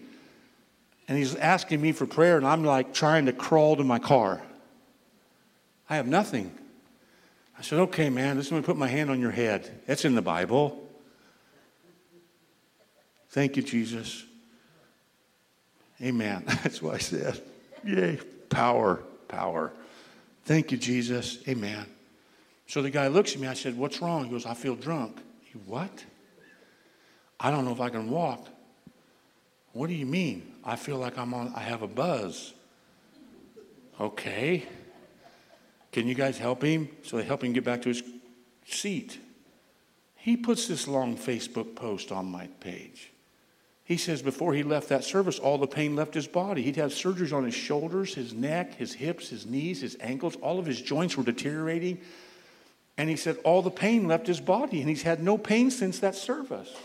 [1.07, 4.41] And he's asking me for prayer, and I'm like trying to crawl to my car.
[5.89, 6.51] I have nothing.
[7.59, 9.81] I said, Okay, man, is going to put my hand on your head.
[9.85, 10.81] That's in the Bible.
[13.29, 14.23] Thank you, Jesus.
[16.01, 16.43] Amen.
[16.63, 17.41] That's what I said.
[17.85, 18.17] Yay,
[18.49, 19.71] power, power.
[20.43, 21.39] Thank you, Jesus.
[21.47, 21.85] Amen.
[22.67, 23.47] So the guy looks at me.
[23.47, 24.25] I said, What's wrong?
[24.25, 25.17] He goes, I feel drunk.
[25.43, 26.03] He, what?
[27.39, 28.47] I don't know if I can walk.
[29.73, 30.53] What do you mean?
[30.63, 32.53] I feel like I'm on, I have a buzz.
[33.99, 34.63] Okay.
[35.91, 36.89] Can you guys help him?
[37.03, 38.03] So they help him get back to his
[38.65, 39.19] seat.
[40.15, 43.11] He puts this long Facebook post on my page.
[43.85, 46.63] He says before he left that service, all the pain left his body.
[46.63, 50.35] He'd have surgeries on his shoulders, his neck, his hips, his knees, his ankles.
[50.37, 52.01] All of his joints were deteriorating.
[52.97, 55.99] And he said all the pain left his body, and he's had no pain since
[55.99, 56.75] that service.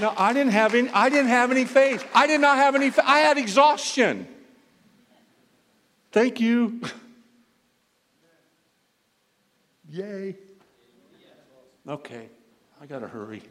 [0.00, 0.88] Now I didn't have any.
[0.88, 2.06] I didn't have any faith.
[2.14, 2.90] I did not have any.
[3.04, 4.26] I had exhaustion.
[6.10, 6.80] Thank you.
[9.90, 10.36] Yay.
[11.86, 12.28] Okay,
[12.80, 13.42] I got to hurry.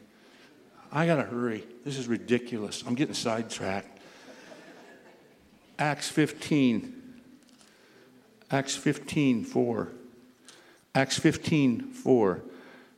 [0.92, 1.64] I got to hurry.
[1.84, 2.82] This is ridiculous.
[2.86, 3.98] I'm getting sidetracked.
[5.78, 7.02] Acts 15.
[8.50, 9.88] Acts 15, 4.
[10.94, 12.42] Acts 15, 4.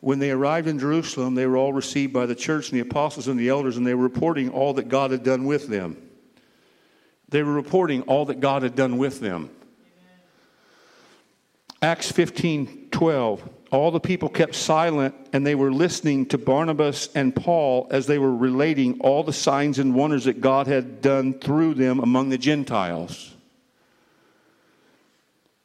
[0.01, 3.27] when they arrived in Jerusalem, they were all received by the church and the apostles
[3.27, 5.97] and the elders, and they were reporting all that God had done with them.
[7.29, 9.51] They were reporting all that God had done with them.
[11.83, 13.49] Acts 15 12.
[13.71, 18.19] All the people kept silent and they were listening to Barnabas and Paul as they
[18.19, 22.39] were relating all the signs and wonders that God had done through them among the
[22.39, 23.35] Gentiles.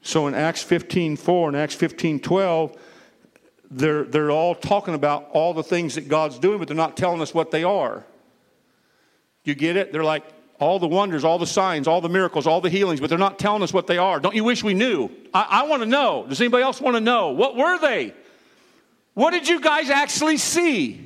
[0.01, 2.78] So in Acts 15 4 and Acts 15 12,
[3.72, 7.22] they're, they're all talking about all the things that God's doing, but they're not telling
[7.22, 8.04] us what they are.
[9.45, 9.91] You get it?
[9.93, 10.24] They're like,
[10.64, 13.38] all the wonders, all the signs, all the miracles, all the healings, but they're not
[13.38, 14.20] telling us what they are.
[14.20, 15.09] Don't you wish we knew?
[15.34, 16.26] I, I want to know.
[16.28, 17.32] Does anybody else want to know?
[17.32, 18.14] What were they?
[19.14, 21.05] What did you guys actually see?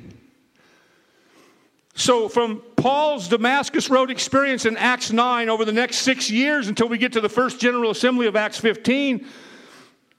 [1.94, 6.88] So, from Paul's Damascus Road experience in Acts 9 over the next six years until
[6.88, 9.26] we get to the first General Assembly of Acts 15,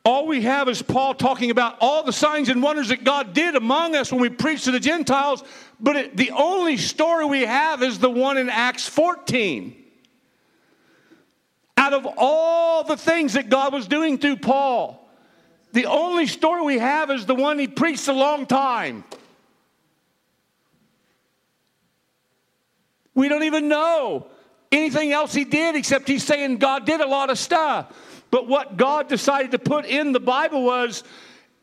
[0.03, 3.55] all we have is Paul talking about all the signs and wonders that God did
[3.55, 5.43] among us when we preached to the Gentiles,
[5.79, 9.75] but it, the only story we have is the one in Acts 14.
[11.77, 15.09] Out of all the things that God was doing through Paul,
[15.71, 19.03] the only story we have is the one he preached a long time.
[23.13, 24.27] We don't even know
[24.71, 27.93] anything else he did except he's saying God did a lot of stuff.
[28.31, 31.03] But what God decided to put in the Bible was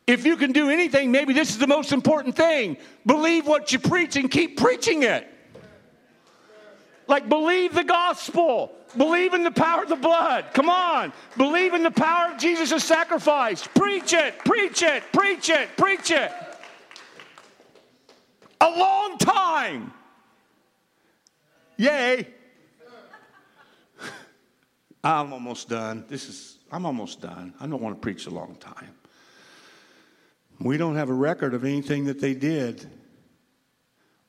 [0.07, 2.77] if you can do anything, maybe this is the most important thing.
[3.05, 5.27] Believe what you preach and keep preaching it.
[7.07, 8.71] Like, believe the gospel.
[8.95, 10.45] Believe in the power of the blood.
[10.53, 11.11] Come on.
[11.35, 13.67] Believe in the power of Jesus' sacrifice.
[13.67, 16.31] Preach it, preach it, preach it, preach it.
[18.61, 19.93] A long time.
[21.75, 22.27] Yay.
[25.03, 26.05] I'm almost done.
[26.07, 27.53] This is, I'm almost done.
[27.59, 28.96] I don't want to preach a long time.
[30.59, 32.89] We don't have a record of anything that they did.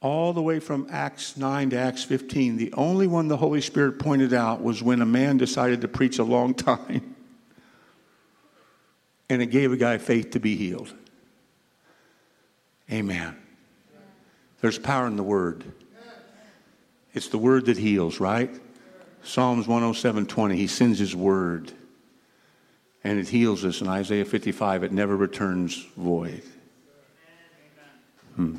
[0.00, 3.98] All the way from Acts 9 to Acts 15, the only one the Holy Spirit
[3.98, 7.14] pointed out was when a man decided to preach a long time.
[9.30, 10.94] And it gave a guy faith to be healed.
[12.90, 13.36] Amen.
[14.62, 15.70] There's power in the word.
[17.12, 18.50] It's the word that heals, right?
[19.22, 21.72] Psalms 107:20, he sends his word
[23.08, 23.80] and it heals us.
[23.80, 26.42] In Isaiah 55, it never returns void.
[28.36, 28.56] Hmm.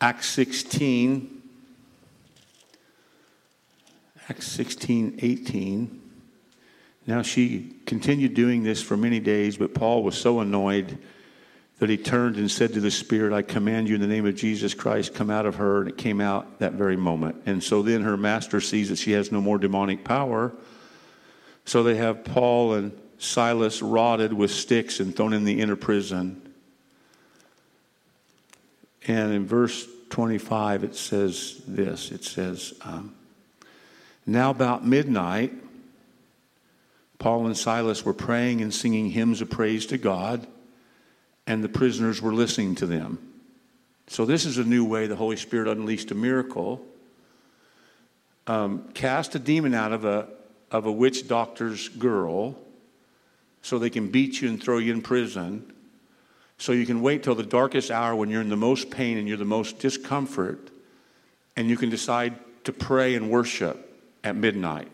[0.00, 1.42] Acts 16,
[4.28, 6.02] Acts 16, 18.
[7.08, 10.98] Now she continued doing this for many days, but Paul was so annoyed
[11.80, 14.36] that he turned and said to the Spirit, I command you in the name of
[14.36, 15.80] Jesus Christ, come out of her.
[15.80, 17.42] And it came out that very moment.
[17.44, 20.52] And so then her master sees that she has no more demonic power.
[21.66, 26.40] So they have Paul and Silas rotted with sticks and thrown in the inner prison.
[29.06, 33.14] And in verse 25, it says this it says, um,
[34.24, 35.52] Now about midnight,
[37.18, 40.46] Paul and Silas were praying and singing hymns of praise to God,
[41.46, 43.18] and the prisoners were listening to them.
[44.08, 46.84] So, this is a new way the Holy Spirit unleashed a miracle.
[48.46, 50.28] Um, cast a demon out of a,
[50.70, 52.56] of a witch doctor's girl
[53.62, 55.72] so they can beat you and throw you in prison.
[56.58, 59.28] So you can wait till the darkest hour when you're in the most pain and
[59.28, 60.70] you're the most discomfort,
[61.56, 63.92] and you can decide to pray and worship
[64.24, 64.88] at midnight.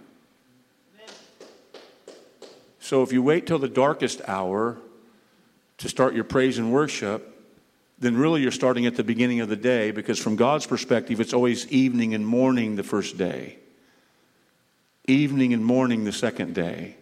[2.80, 4.76] So if you wait till the darkest hour
[5.78, 7.28] to start your praise and worship,
[7.98, 11.32] then really you're starting at the beginning of the day because from God's perspective, it's
[11.32, 13.58] always evening and morning the first day
[15.06, 16.96] evening and morning the second day.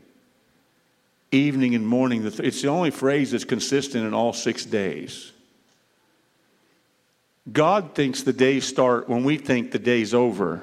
[1.32, 5.32] Evening and morning, the th- it's the only phrase that's consistent in all six days.
[7.50, 10.62] God thinks the days start when we think the day's over.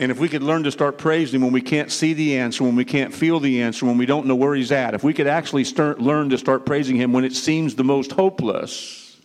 [0.00, 2.64] And if we could learn to start praising Him when we can't see the answer,
[2.64, 5.12] when we can't feel the answer, when we don't know where He's at, if we
[5.12, 9.16] could actually start, learn to start praising Him when it seems the most hopeless,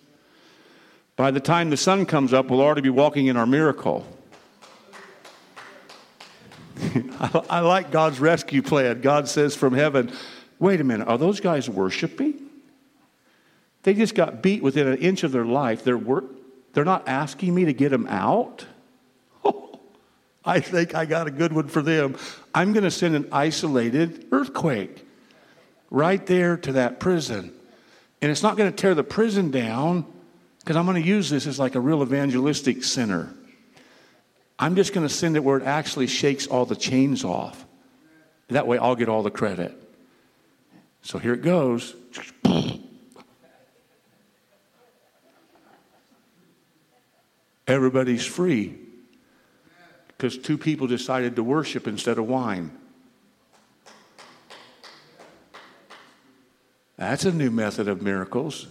[1.15, 4.05] by the time the sun comes up, we'll already be walking in our miracle.
[7.49, 9.01] I, like God's rescue plan.
[9.01, 10.11] God says from heaven,
[10.59, 12.39] wait a minute, are those guys worshiping?
[13.83, 15.83] They just got beat within an inch of their life.
[15.83, 16.25] They're, work,
[16.73, 18.65] they're not asking me to get them out?
[20.45, 22.17] I think I got a good one for them.
[22.55, 25.05] I'm going to send an isolated earthquake
[25.91, 27.53] right there to that prison.
[28.21, 30.05] And it's not going to tear the prison down
[30.59, 33.33] because I'm going to use this as like a real evangelistic center.
[34.63, 37.65] I'm just going to send it where it actually shakes all the chains off.
[38.47, 39.77] That way I'll get all the credit.
[41.01, 41.93] So here it goes.
[47.67, 48.77] Everybody's free
[50.07, 52.71] because two people decided to worship instead of whine.
[56.95, 58.67] That's a new method of miracles.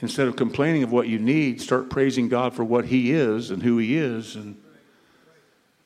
[0.00, 3.62] Instead of complaining of what you need, start praising God for what He is and
[3.62, 4.34] who He is.
[4.36, 4.60] And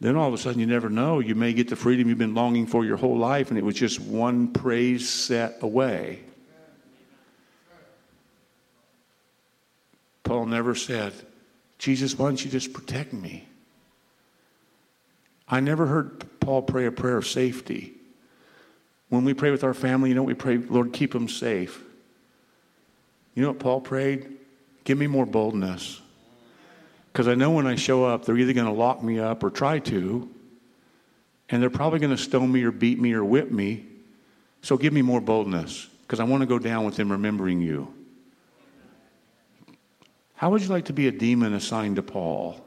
[0.01, 1.21] then all of a sudden, you never know.
[1.21, 3.75] You may get the freedom you've been longing for your whole life, and it was
[3.75, 6.21] just one praise set away.
[10.23, 11.15] Paul never said,
[11.79, 13.47] Jesus, why don't you just protect me?
[15.49, 17.95] I never heard Paul pray a prayer of safety.
[19.09, 21.83] When we pray with our family, you know, we pray, Lord, keep them safe.
[23.39, 24.37] You know what Paul prayed?
[24.83, 26.01] Give me more boldness.
[27.13, 29.51] Because I know when I show up, they're either going to lock me up or
[29.51, 30.29] try to,
[31.49, 33.87] and they're probably going to stone me or beat me or whip me.
[34.63, 37.95] So give me more boldness, because I want to go down with them remembering you.
[40.35, 42.61] How would you like to be a demon assigned to Paul?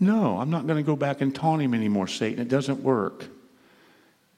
[0.00, 2.40] No, I'm not going to go back and taunt him anymore, Satan.
[2.40, 3.26] It doesn't work.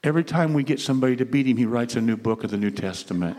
[0.05, 2.57] Every time we get somebody to beat him, he writes a new book of the
[2.57, 3.37] New Testament.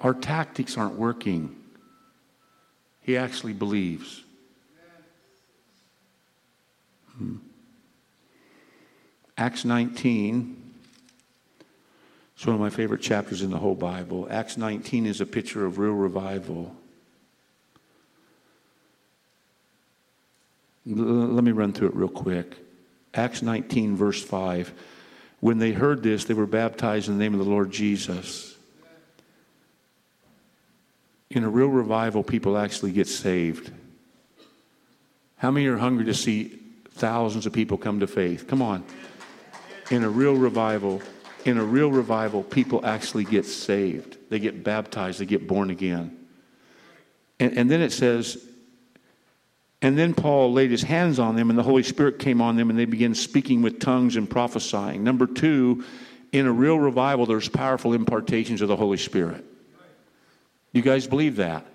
[0.00, 1.54] Our tactics aren't working.
[3.00, 4.24] He actually believes.
[7.16, 7.36] Hmm.
[9.38, 10.60] Acts 19
[12.36, 14.26] it's one of my favorite chapters in the whole Bible.
[14.28, 16.74] Acts 19 is a picture of real revival.
[20.84, 22.63] Let me run through it real quick.
[23.14, 24.72] Acts 19, verse 5.
[25.40, 28.56] When they heard this, they were baptized in the name of the Lord Jesus.
[31.30, 33.70] In a real revival, people actually get saved.
[35.36, 36.60] How many are hungry to see
[36.92, 38.46] thousands of people come to faith?
[38.48, 38.84] Come on.
[39.90, 41.02] In a real revival,
[41.44, 44.16] in a real revival, people actually get saved.
[44.30, 46.16] They get baptized, they get born again.
[47.38, 48.42] And, and then it says,
[49.84, 52.70] and then Paul laid his hands on them, and the Holy Spirit came on them,
[52.70, 55.04] and they began speaking with tongues and prophesying.
[55.04, 55.84] Number two,
[56.32, 59.44] in a real revival, there's powerful impartations of the Holy Spirit.
[60.72, 61.66] You guys believe that?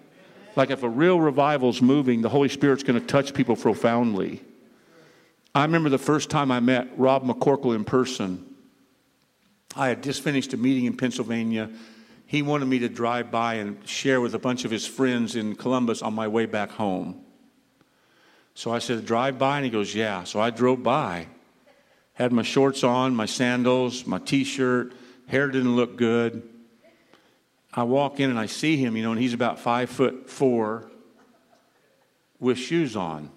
[0.55, 4.41] Like if a real revival is moving, the Holy Spirit's going to touch people profoundly.
[5.53, 8.43] I remember the first time I met Rob McCorkle in person.
[9.76, 11.70] I had just finished a meeting in Pennsylvania.
[12.26, 15.55] He wanted me to drive by and share with a bunch of his friends in
[15.55, 17.24] Columbus on my way back home.
[18.56, 19.58] So I said, Drive by?
[19.58, 20.24] And he goes, Yeah.
[20.24, 21.28] So I drove by,
[22.14, 24.93] had my shorts on, my sandals, my t shirt,
[25.28, 26.47] hair didn't look good.
[27.74, 30.89] I walk in and I see him, you know, and he's about five foot four
[32.39, 33.30] with shoes on.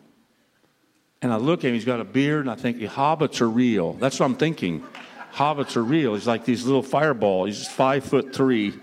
[1.20, 3.92] And I look at him, he's got a beard, and I think, hobbits are real.
[3.92, 4.84] That's what I'm thinking.
[5.32, 6.14] Hobbits are real.
[6.14, 7.44] He's like these little fireball.
[7.44, 8.74] He's five foot three.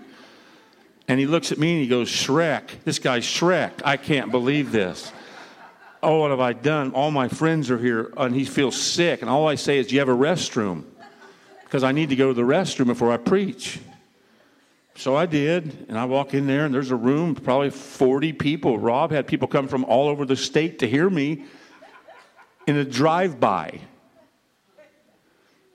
[1.06, 2.82] And he looks at me and he goes, Shrek.
[2.84, 3.82] This guy's Shrek.
[3.84, 5.12] I can't believe this
[6.02, 6.92] oh, what have I done?
[6.92, 9.20] All my friends are here, and he feels sick.
[9.20, 10.84] And all I say is, do you have a restroom?
[11.64, 13.80] Because I need to go to the restroom before I preach.
[14.96, 18.78] So I did, and I walk in there, and there's a room, probably 40 people.
[18.78, 21.44] Rob had people come from all over the state to hear me
[22.66, 23.80] in a drive by.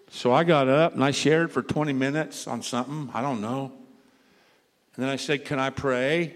[0.09, 3.73] So I got up and I shared for 20 minutes on something, I don't know.
[4.95, 6.35] And then I said, Can I pray?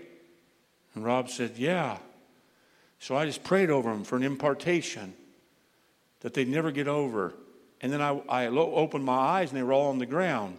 [0.93, 1.97] And Rob said, Yeah.
[2.99, 5.13] So I just prayed over them for an impartation
[6.19, 7.33] that they'd never get over.
[7.81, 10.57] And then I, I opened my eyes and they were all on the ground.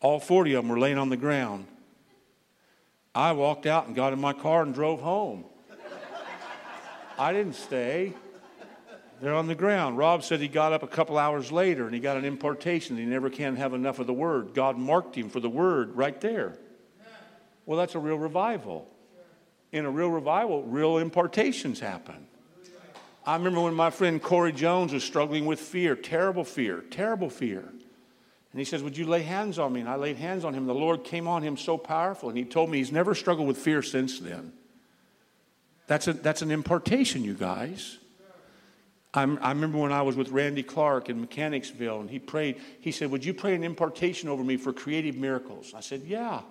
[0.00, 1.66] All 40 of them were laying on the ground.
[3.14, 5.44] I walked out and got in my car and drove home.
[7.18, 8.14] I didn't stay.
[9.20, 9.96] They're on the ground.
[9.96, 12.96] Rob said he got up a couple hours later and he got an impartation.
[12.96, 14.54] He never can have enough of the word.
[14.54, 16.58] God marked him for the word right there.
[17.64, 18.91] Well, that's a real revival
[19.72, 22.26] in a real revival, real impartations happen.
[23.24, 27.60] I remember when my friend Corey Jones was struggling with fear, terrible fear, terrible fear.
[27.60, 29.80] And he says, Would you lay hands on me?
[29.80, 30.66] And I laid hands on him.
[30.66, 32.28] The Lord came on him so powerful.
[32.28, 34.52] And he told me he's never struggled with fear since then.
[35.86, 37.98] That's, a, that's an impartation, you guys.
[39.14, 42.60] I'm, i remember when I was with Randy Clark in Mechanicsville, and he prayed.
[42.80, 45.72] He said, Would you pray an impartation over me for creative miracles?
[45.74, 46.42] I said, Yeah.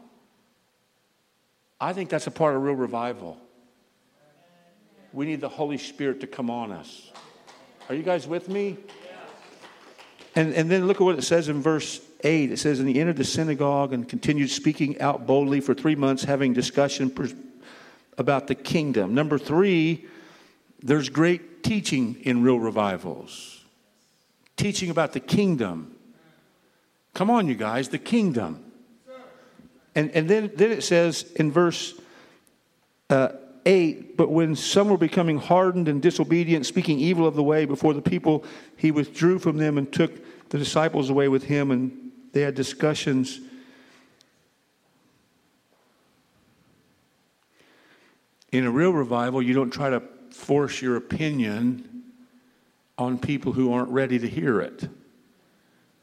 [1.82, 3.39] I think that's a part of real revival.
[5.13, 7.11] We need the Holy Spirit to come on us.
[7.89, 8.77] Are you guys with me?
[10.36, 12.51] And, and then look at what it says in verse 8.
[12.51, 16.23] It says, And he entered the synagogue and continued speaking out boldly for three months,
[16.23, 17.13] having discussion
[18.17, 19.15] about the kingdom.
[19.15, 20.05] Number three,
[20.82, 23.65] there's great teaching in real revivals.
[24.55, 25.95] Teaching about the kingdom.
[27.15, 28.70] Come on, you guys, the kingdom.
[29.96, 31.94] And, and then, then it says in verse
[33.10, 33.30] uh,
[33.66, 37.94] 8 But when some were becoming hardened and disobedient, speaking evil of the way before
[37.94, 38.46] the people,
[38.78, 43.39] he withdrew from them and took the disciples away with him, and they had discussions.
[48.52, 52.04] In a real revival, you don't try to force your opinion
[52.98, 54.88] on people who aren't ready to hear it.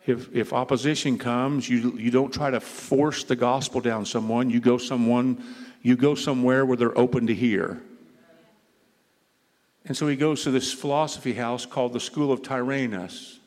[0.09, 4.49] If, if opposition comes, you, you don't try to force the gospel down someone.
[4.49, 5.45] You go someone,
[5.83, 7.83] you go somewhere where they're open to hear.
[9.85, 13.39] And so he goes to this philosophy house called the School of Tyrannus.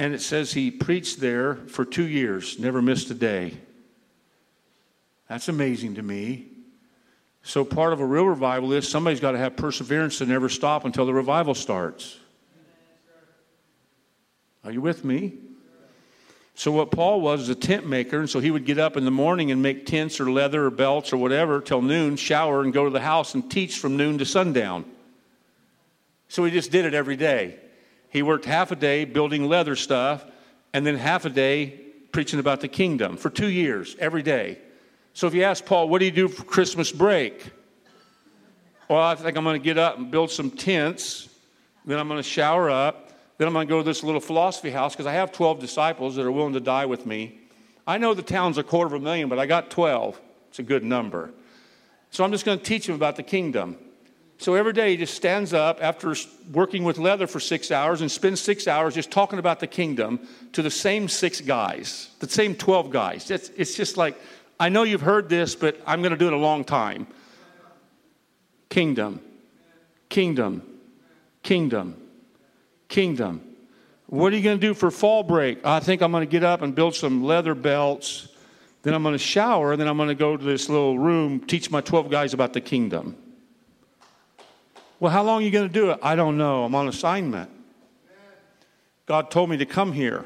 [0.00, 3.54] And it says he preached there for two years, never missed a day.
[5.28, 6.48] That's amazing to me.
[7.44, 10.84] So, part of a real revival is somebody's got to have perseverance to never stop
[10.84, 12.18] until the revival starts.
[14.64, 15.34] Are you with me?
[16.56, 19.04] So, what Paul was is a tent maker, and so he would get up in
[19.04, 22.72] the morning and make tents or leather or belts or whatever till noon, shower, and
[22.72, 24.84] go to the house and teach from noon to sundown.
[26.28, 27.58] So, he just did it every day.
[28.08, 30.24] He worked half a day building leather stuff,
[30.72, 31.80] and then half a day
[32.12, 34.58] preaching about the kingdom for two years, every day.
[35.14, 37.50] So if you ask Paul, what do you do for Christmas break?
[38.88, 41.28] Well, I think I'm going to get up and build some tents.
[41.84, 43.03] Then I'm going to shower up.
[43.36, 46.16] Then I'm going to go to this little philosophy house because I have 12 disciples
[46.16, 47.38] that are willing to die with me.
[47.86, 50.20] I know the town's a quarter of a million, but I got 12.
[50.48, 51.32] It's a good number.
[52.10, 53.76] So I'm just going to teach them about the kingdom.
[54.38, 56.14] So every day he just stands up after
[56.52, 60.20] working with leather for six hours and spends six hours just talking about the kingdom
[60.52, 63.30] to the same six guys, the same 12 guys.
[63.30, 64.16] It's, it's just like
[64.58, 67.06] I know you've heard this, but I'm going to do it a long time.
[68.68, 69.20] Kingdom,
[70.08, 70.62] kingdom,
[71.42, 71.96] kingdom,
[72.88, 73.42] kingdom.
[74.06, 75.64] What are you going to do for fall break?
[75.64, 78.28] I think I'm going to get up and build some leather belts.
[78.82, 79.76] Then I'm going to shower.
[79.76, 82.60] Then I'm going to go to this little room, teach my 12 guys about the
[82.60, 83.16] kingdom.
[85.00, 85.98] Well, how long are you going to do it?
[86.02, 86.64] I don't know.
[86.64, 87.50] I'm on assignment.
[89.06, 90.24] God told me to come here.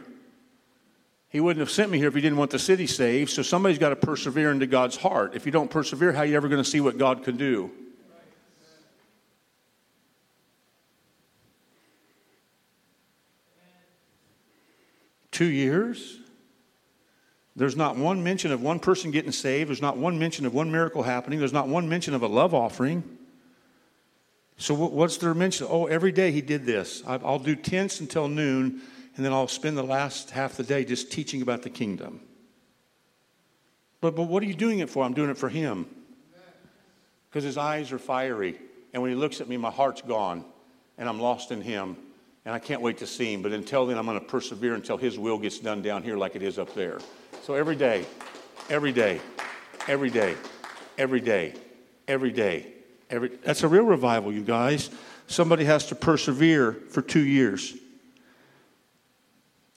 [1.30, 3.30] He wouldn't have sent me here if he didn't want the city saved.
[3.30, 5.34] So somebody's got to persevere into God's heart.
[5.34, 7.70] If you don't persevere, how are you ever going to see what God can do?
[15.38, 16.18] Two years?
[17.54, 19.68] There's not one mention of one person getting saved.
[19.68, 21.38] There's not one mention of one miracle happening.
[21.38, 23.04] There's not one mention of a love offering.
[24.56, 25.68] So, what's their mention?
[25.70, 27.04] Oh, every day he did this.
[27.06, 28.80] I'll do tents until noon
[29.14, 32.20] and then I'll spend the last half the day just teaching about the kingdom.
[34.00, 35.04] But, but what are you doing it for?
[35.04, 35.86] I'm doing it for him.
[37.30, 38.58] Because his eyes are fiery.
[38.92, 40.44] And when he looks at me, my heart's gone.
[40.96, 41.96] And I'm lost in him.
[42.44, 43.42] And I can't wait to see him.
[43.42, 46.36] But until then, I'm going to persevere until his will gets done down here like
[46.36, 46.98] it is up there.
[47.42, 48.06] So every day,
[48.70, 49.20] every day,
[49.86, 50.36] every day,
[50.96, 51.54] every day,
[52.06, 52.66] every day,
[53.10, 54.90] every that's a real revival, you guys.
[55.26, 57.74] Somebody has to persevere for two years.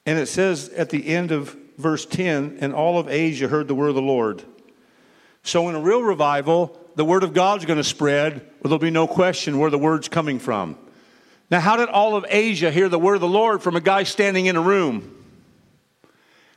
[0.05, 3.75] And it says at the end of verse 10, and all of Asia heard the
[3.75, 4.43] word of the Lord.
[5.43, 8.91] So in a real revival, the word of God's going to spread, where there'll be
[8.91, 10.77] no question where the word's coming from.
[11.51, 14.03] Now, how did all of Asia hear the word of the Lord from a guy
[14.03, 15.17] standing in a room?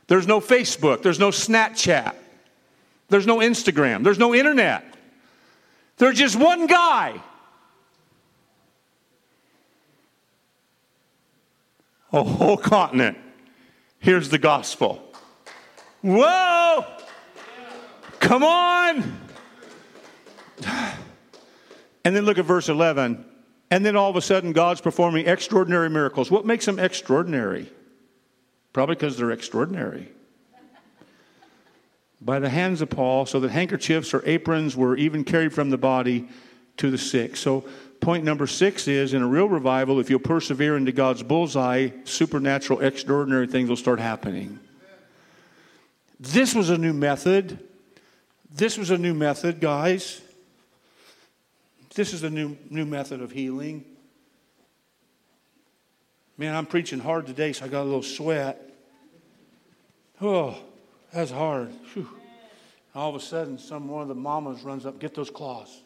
[0.07, 2.15] There's no Facebook, there's no Snapchat,
[3.09, 4.85] there's no Instagram, there's no internet.
[5.97, 7.21] There's just one guy.
[12.11, 13.17] A whole continent
[14.05, 15.01] Here's the gospel.
[16.01, 16.85] Whoa!
[18.19, 19.19] Come on!
[22.05, 23.25] And then look at verse 11.
[23.71, 26.29] And then all of a sudden, God's performing extraordinary miracles.
[26.29, 27.71] What makes them extraordinary?
[28.73, 30.09] Probably because they're extraordinary.
[32.21, 35.77] By the hands of Paul, so that handkerchiefs or aprons were even carried from the
[35.77, 36.27] body
[36.77, 37.35] to the sick.
[37.35, 37.65] So
[38.01, 42.81] point number six is in a real revival, if you'll persevere into God's bullseye, supernatural,
[42.81, 44.59] extraordinary things will start happening.
[46.19, 47.59] This was a new method.
[48.49, 50.21] This was a new method, guys.
[51.95, 53.85] This is a new, new method of healing.
[56.37, 58.61] Man, I'm preaching hard today, so I got a little sweat.
[60.21, 60.57] Oh,
[61.13, 61.69] that's hard.
[61.93, 62.09] Whew.
[62.93, 65.81] All of a sudden, some one of the mamas runs up, get those claws.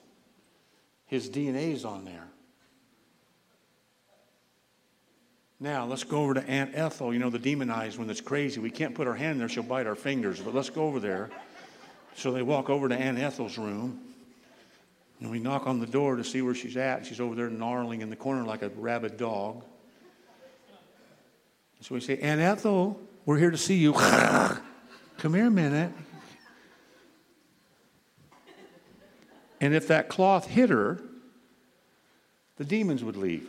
[1.05, 2.27] His DNA is on there.
[5.59, 7.13] Now, let's go over to Aunt Ethel.
[7.13, 8.59] You know, the demonized one that's crazy.
[8.59, 10.39] We can't put our hand there, she'll bite our fingers.
[10.39, 11.29] But let's go over there.
[12.15, 14.08] So they walk over to Aunt Ethel's room.
[15.19, 17.05] And we knock on the door to see where she's at.
[17.05, 19.63] She's over there gnarling in the corner like a rabid dog.
[21.81, 23.93] So we say, Aunt Ethel, we're here to see you.
[25.17, 25.91] Come here a minute.
[29.61, 31.01] And if that cloth hit her,
[32.57, 33.47] the demons would leave.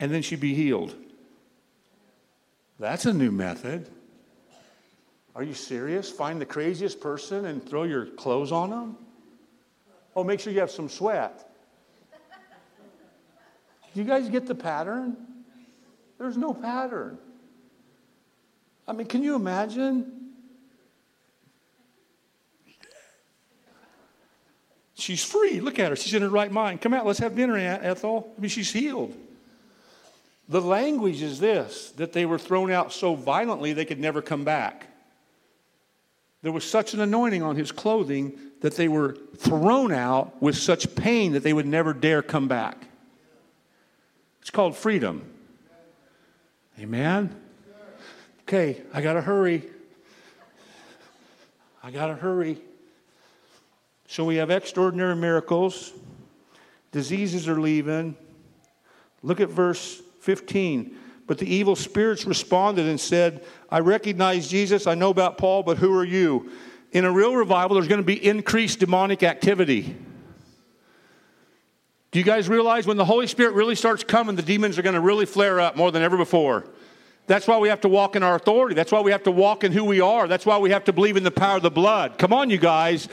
[0.00, 0.94] And then she'd be healed.
[2.78, 3.88] That's a new method.
[5.36, 6.10] Are you serious?
[6.10, 8.96] Find the craziest person and throw your clothes on them?
[10.14, 11.46] Oh, make sure you have some sweat.
[13.92, 15.16] Do you guys get the pattern?
[16.18, 17.18] There's no pattern.
[18.86, 20.20] I mean, can you imagine?
[24.94, 25.60] She's free.
[25.60, 25.96] Look at her.
[25.96, 26.80] She's in her right mind.
[26.80, 27.06] Come out.
[27.06, 28.32] Let's have dinner, Aunt Ethel.
[28.36, 29.16] I mean, she's healed.
[30.48, 34.44] The language is this that they were thrown out so violently they could never come
[34.44, 34.88] back.
[36.42, 40.94] There was such an anointing on his clothing that they were thrown out with such
[40.94, 42.86] pain that they would never dare come back.
[44.40, 45.30] It's called freedom.
[46.78, 47.34] Amen?
[48.42, 49.68] Okay, I got to hurry.
[51.82, 52.58] I got to hurry.
[54.06, 55.92] So we have extraordinary miracles.
[56.90, 58.16] Diseases are leaving.
[59.22, 60.96] Look at verse 15.
[61.30, 65.78] But the evil spirits responded and said, I recognize Jesus, I know about Paul, but
[65.78, 66.50] who are you?
[66.90, 69.94] In a real revival, there's going to be increased demonic activity.
[72.10, 74.96] Do you guys realize when the Holy Spirit really starts coming, the demons are going
[74.96, 76.64] to really flare up more than ever before?
[77.28, 78.74] That's why we have to walk in our authority.
[78.74, 80.26] That's why we have to walk in who we are.
[80.26, 82.18] That's why we have to believe in the power of the blood.
[82.18, 83.08] Come on, you guys.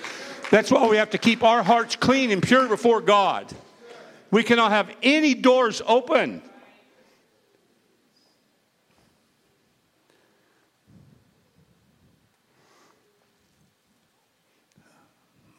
[0.50, 3.54] That's why we have to keep our hearts clean and pure before God.
[4.32, 6.42] We cannot have any doors open.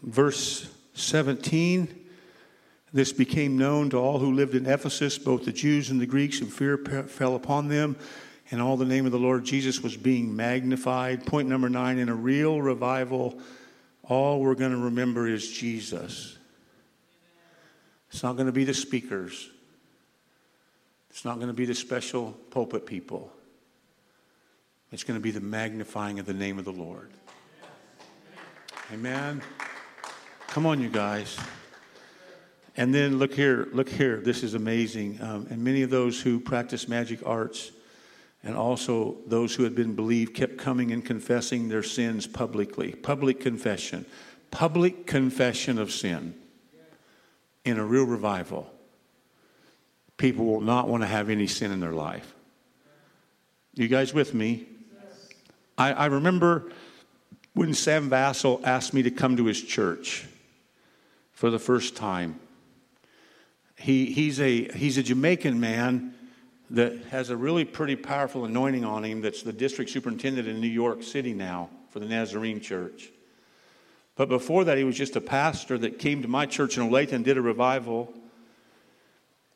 [0.09, 1.99] Verse 17
[2.93, 6.41] this became known to all who lived in Ephesus, both the Jews and the Greeks,
[6.41, 7.97] and fear fell upon them.
[8.51, 11.27] And all the name of the Lord Jesus was being magnified.
[11.27, 13.39] Point number nine in a real revival,
[14.03, 16.39] all we're going to remember is Jesus.
[18.11, 19.51] It's not going to be the speakers,
[21.11, 23.33] it's not going to be the special pulpit people.
[24.91, 27.11] It's going to be the magnifying of the name of the Lord.
[28.91, 29.43] Amen.
[30.49, 31.39] Come on, you guys.
[32.75, 34.17] And then look here, look here.
[34.17, 35.21] This is amazing.
[35.21, 37.71] Um, and many of those who practice magic arts
[38.43, 42.93] and also those who had been believed kept coming and confessing their sins publicly.
[42.93, 44.07] Public confession.
[44.51, 46.35] Public confession of sin
[47.67, 48.73] in a real revival.
[50.17, 52.35] People will not want to have any sin in their life.
[53.75, 54.67] You guys with me?
[55.77, 56.73] I, I remember
[57.53, 60.27] when Sam Vassell asked me to come to his church
[61.39, 62.41] for the first time.
[63.77, 66.13] He, he's, a, he's a Jamaican man
[66.71, 70.67] that has a really pretty powerful anointing on him that's the district superintendent in New
[70.67, 73.11] York City now for the Nazarene Church.
[74.17, 77.13] But before that, he was just a pastor that came to my church in Olathe
[77.13, 78.13] and did a revival.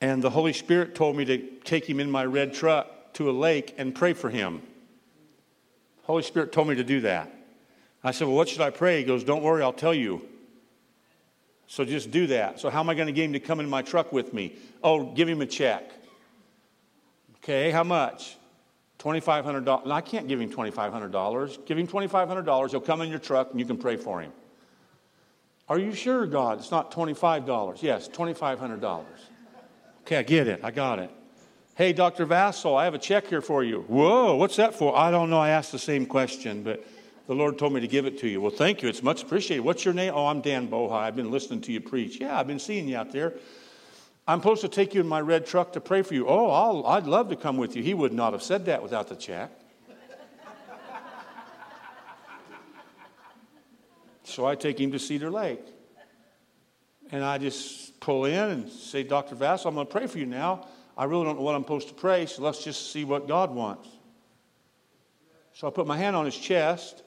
[0.00, 3.32] And the Holy Spirit told me to take him in my red truck to a
[3.32, 4.62] lake and pray for him.
[6.04, 7.34] Holy Spirit told me to do that.
[8.04, 8.98] I said, Well, what should I pray?
[8.98, 10.28] He goes, Don't worry, I'll tell you.
[11.66, 12.60] So just do that.
[12.60, 14.56] So, how am I going to get him to come in my truck with me?
[14.82, 15.90] Oh, give him a check.
[17.38, 18.36] Okay, how much?
[18.98, 19.90] $2,500.
[19.90, 21.66] I can't give him $2,500.
[21.66, 22.70] Give him $2,500.
[22.70, 24.32] He'll come in your truck and you can pray for him.
[25.68, 26.58] Are you sure, God?
[26.58, 27.82] It's not $25.
[27.82, 29.04] Yes, $2,500.
[30.02, 30.60] Okay, I get it.
[30.62, 31.10] I got it.
[31.74, 32.26] Hey, Dr.
[32.26, 33.80] Vassal, I have a check here for you.
[33.88, 34.96] Whoa, what's that for?
[34.96, 35.38] I don't know.
[35.38, 36.84] I asked the same question, but
[37.26, 38.40] the Lord told me to give it to you.
[38.40, 38.88] Well, thank you.
[38.88, 39.62] It's much appreciated.
[39.62, 40.12] What's your name?
[40.14, 40.92] Oh, I'm Dan Bohi.
[40.92, 42.20] I've been listening to you preach.
[42.20, 43.34] Yeah, I've been seeing you out there.
[44.26, 46.28] I'm supposed to take you in my red truck to pray for you.
[46.28, 47.82] Oh, I'll, I'd love to come with you.
[47.82, 49.50] He would not have said that without the check.
[54.24, 55.64] so I take him to Cedar Lake.
[57.10, 59.34] And I just pull in and say, Dr.
[59.34, 60.66] Vass, I'm going to pray for you now.
[60.96, 63.50] I really don't know what I'm supposed to pray, so let's just see what God
[63.50, 63.88] wants.
[65.54, 67.02] So I put my hand on his chest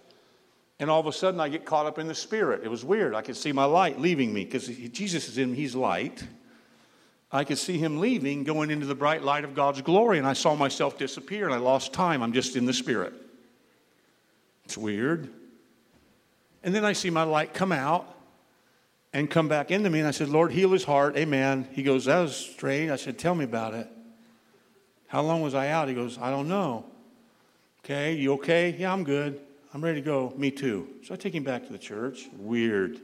[0.80, 2.64] and all of a sudden, I get caught up in the Spirit.
[2.64, 3.16] It was weird.
[3.16, 6.24] I could see my light leaving me because Jesus is in, he's light.
[7.32, 10.34] I could see him leaving, going into the bright light of God's glory, and I
[10.34, 12.22] saw myself disappear, and I lost time.
[12.22, 13.14] I'm just in the Spirit.
[14.66, 15.30] It's weird.
[16.64, 18.14] And then I see my light come out
[19.14, 21.16] and come back into me, and I said, Lord, heal his heart.
[21.16, 21.68] Amen.
[21.72, 22.92] He goes, That was strange.
[22.92, 23.88] I said, Tell me about it.
[25.08, 25.88] How long was I out?
[25.88, 26.86] He goes, I don't know.
[27.84, 28.76] Okay, you okay?
[28.78, 29.40] Yeah, I'm good.
[29.76, 30.34] I'm ready to go.
[30.38, 30.88] Me too.
[31.04, 32.30] So I take him back to the church.
[32.38, 33.02] Weird.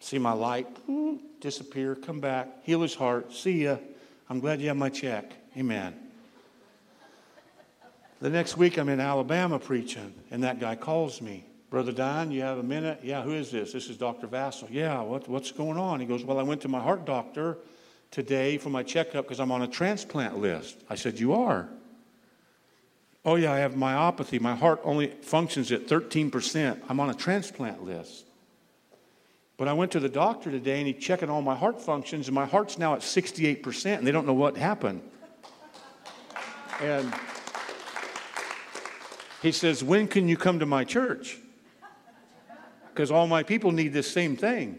[0.00, 3.34] See my light hmm, disappear, come back, heal his heart.
[3.34, 3.76] See ya.
[4.30, 5.30] I'm glad you have my check.
[5.54, 5.94] Amen.
[8.22, 11.44] The next week, I'm in Alabama preaching, and that guy calls me.
[11.68, 13.00] Brother Don, you have a minute?
[13.02, 13.74] Yeah, who is this?
[13.74, 14.26] This is Dr.
[14.28, 14.68] Vassal.
[14.70, 16.00] Yeah, what, what's going on?
[16.00, 17.58] He goes, Well, I went to my heart doctor
[18.10, 20.82] today for my checkup because I'm on a transplant list.
[20.88, 21.68] I said, You are?
[23.26, 24.40] Oh, yeah, I have myopathy.
[24.40, 26.80] My heart only functions at 13%.
[26.88, 28.24] I'm on a transplant list.
[29.56, 32.34] But I went to the doctor today and he's checking all my heart functions, and
[32.36, 35.02] my heart's now at 68%, and they don't know what happened.
[36.80, 37.12] And
[39.42, 41.38] he says, When can you come to my church?
[42.92, 44.78] Because all my people need this same thing.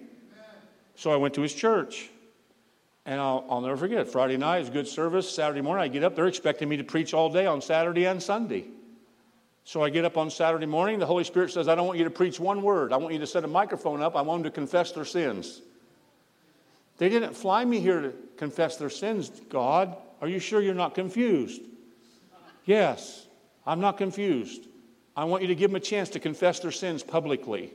[0.95, 2.09] So I went to his church.
[3.07, 5.33] And I'll, I'll never forget, Friday night is good service.
[5.33, 6.13] Saturday morning, I get up.
[6.13, 8.65] They're expecting me to preach all day on Saturday and Sunday.
[9.63, 10.99] So I get up on Saturday morning.
[10.99, 12.91] The Holy Spirit says, I don't want you to preach one word.
[12.91, 14.17] I want you to set a microphone up.
[14.17, 15.61] I want them to confess their sins.
[16.97, 19.95] They didn't fly me here to confess their sins, God.
[20.19, 21.61] Are you sure you're not confused?
[22.65, 23.25] Yes,
[23.65, 24.67] I'm not confused.
[25.15, 27.71] I want you to give them a chance to confess their sins publicly.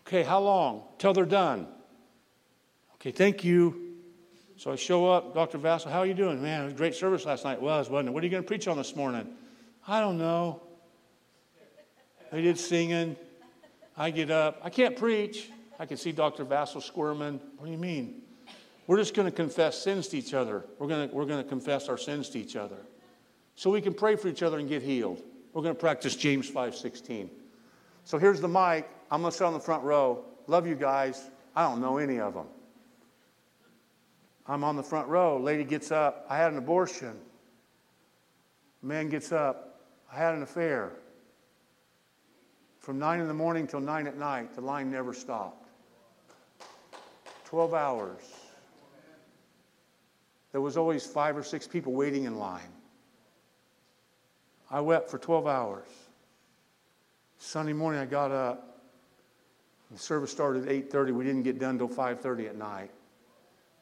[0.00, 0.82] Okay, how long?
[0.98, 1.68] Till they're done.
[2.94, 3.85] Okay, thank you.
[4.58, 5.58] So I show up, Dr.
[5.58, 6.40] Vassal, how are you doing?
[6.42, 7.54] Man, it was a great service last night.
[7.54, 8.12] It was, wasn't it?
[8.12, 9.28] What are you going to preach on this morning?
[9.86, 10.62] I don't know.
[12.32, 13.16] They did singing.
[13.98, 14.60] I get up.
[14.62, 15.50] I can't preach.
[15.78, 16.44] I can see Dr.
[16.44, 17.38] Vassal squirming.
[17.58, 18.22] What do you mean?
[18.86, 20.64] We're just going to confess sins to each other.
[20.78, 22.78] We're going to, we're going to confess our sins to each other.
[23.56, 25.22] So we can pray for each other and get healed.
[25.52, 27.28] We're going to practice James 5.16.
[28.04, 28.88] So here's the mic.
[29.10, 30.24] I'm going to sit on the front row.
[30.46, 31.30] Love you guys.
[31.54, 32.46] I don't know any of them.
[34.48, 35.38] I'm on the front row.
[35.38, 36.26] Lady gets up.
[36.28, 37.18] I had an abortion.
[38.82, 39.80] Man gets up.
[40.12, 40.92] I had an affair.
[42.78, 45.68] From 9 in the morning till 9 at night, the line never stopped.
[47.46, 48.22] 12 hours.
[50.52, 52.72] There was always five or six people waiting in line.
[54.70, 55.88] I wept for 12 hours.
[57.38, 58.80] Sunday morning I got up.
[59.90, 61.12] The service started at 8:30.
[61.12, 62.90] We didn't get done till 5:30 at night.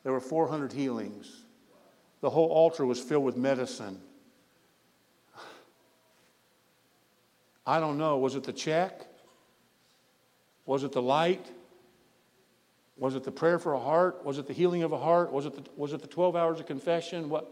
[0.05, 1.45] There were 400 healings.
[2.21, 4.01] The whole altar was filled with medicine.
[7.67, 8.19] I don't know.
[8.19, 9.07] Was it the check?
[10.67, 11.47] Was it the light?
[12.97, 14.25] Was it the prayer for a heart?
[14.25, 15.33] Was it the healing of a heart?
[15.33, 17.29] Was it the, was it the 12 hours of confession?
[17.29, 17.51] What?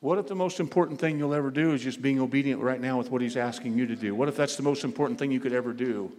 [0.00, 2.98] What if the most important thing you'll ever do is just being obedient right now
[2.98, 4.14] with what He's asking you to do?
[4.14, 6.12] What if that's the most important thing you could ever do?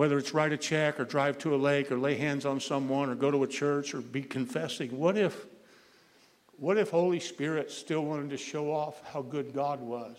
[0.00, 3.10] Whether it's write a check or drive to a lake or lay hands on someone
[3.10, 5.44] or go to a church or be confessing, what if,
[6.56, 10.16] what if Holy Spirit still wanted to show off how good God was?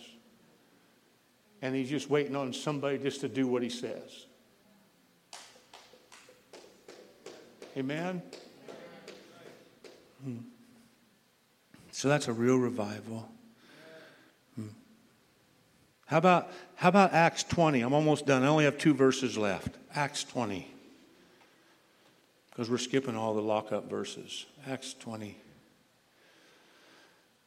[1.64, 4.28] And he's just waiting on somebody just to do what he says.
[7.76, 8.22] Amen?
[10.24, 10.38] Hmm.
[11.92, 13.28] So that's a real revival.
[16.12, 17.80] How about, how about Acts 20?
[17.80, 18.44] I'm almost done.
[18.44, 19.78] I only have two verses left.
[19.96, 20.68] Acts 20.
[22.50, 24.46] Because we're skipping all the lockup verses.
[24.68, 25.38] Acts 20.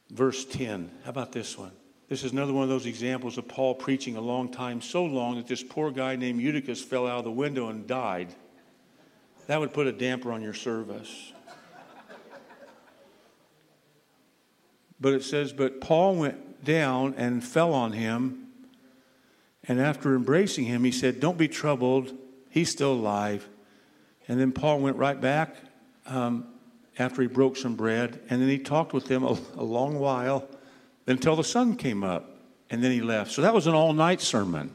[0.09, 0.89] Verse 10.
[1.03, 1.73] How about this one?
[2.09, 5.35] This is another one of those examples of Paul preaching a long time, so long
[5.35, 8.33] that this poor guy named Eutychus fell out of the window and died.
[9.45, 11.33] That would put a damper on your service.
[14.99, 18.44] But it says, But Paul went down and fell on him
[19.67, 22.13] and after embracing him, he said, Don't be troubled.
[22.49, 23.47] He's still alive.
[24.27, 25.55] And then Paul went right back
[26.05, 26.47] um,
[26.97, 28.21] after he broke some bread.
[28.29, 30.47] And then he talked with them a, a long while
[31.07, 32.31] until the sun came up.
[32.69, 33.31] And then he left.
[33.31, 34.71] So that was an all night sermon.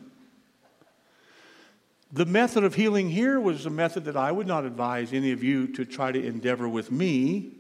[2.13, 5.45] The method of healing here was a method that I would not advise any of
[5.45, 7.53] you to try to endeavor with me.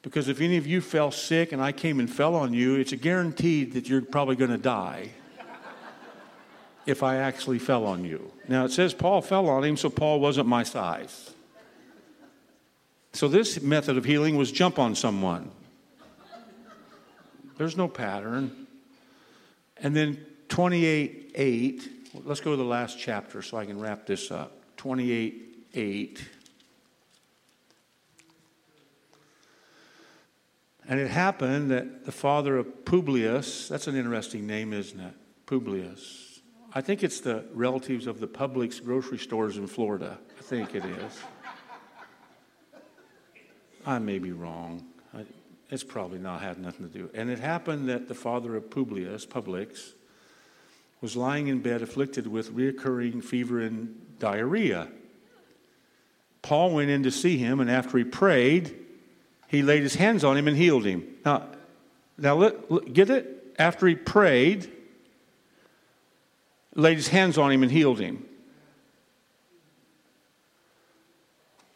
[0.00, 2.92] Because if any of you fell sick and I came and fell on you, it's
[2.92, 5.10] a guaranteed that you're probably going to die
[6.86, 8.32] if I actually fell on you.
[8.48, 11.34] Now it says Paul fell on him, so Paul wasn't my size.
[13.12, 15.50] So this method of healing was jump on someone.
[17.58, 18.66] There's no pattern.
[19.78, 21.88] And then 28 8,
[22.24, 24.52] let's go to the last chapter so I can wrap this up.
[24.76, 26.24] 28 8.
[30.88, 35.14] And it happened that the father of Publius, that's an interesting name, isn't it?
[35.46, 36.25] Publius
[36.76, 40.18] I think it's the relatives of the Publix grocery stores in Florida.
[40.38, 41.18] I think it is.
[43.86, 44.84] I may be wrong.
[45.14, 45.24] I,
[45.70, 47.08] it's probably not had nothing to do.
[47.14, 49.92] And it happened that the father of Publius, Publix,
[51.00, 54.88] was lying in bed afflicted with recurring fever and diarrhea.
[56.42, 58.76] Paul went in to see him, and after he prayed,
[59.48, 61.06] he laid his hands on him and healed him.
[61.24, 61.48] Now,
[62.18, 62.50] Now,
[62.92, 63.54] get it?
[63.58, 64.75] After he prayed,
[66.76, 68.24] laid his hands on him and healed him.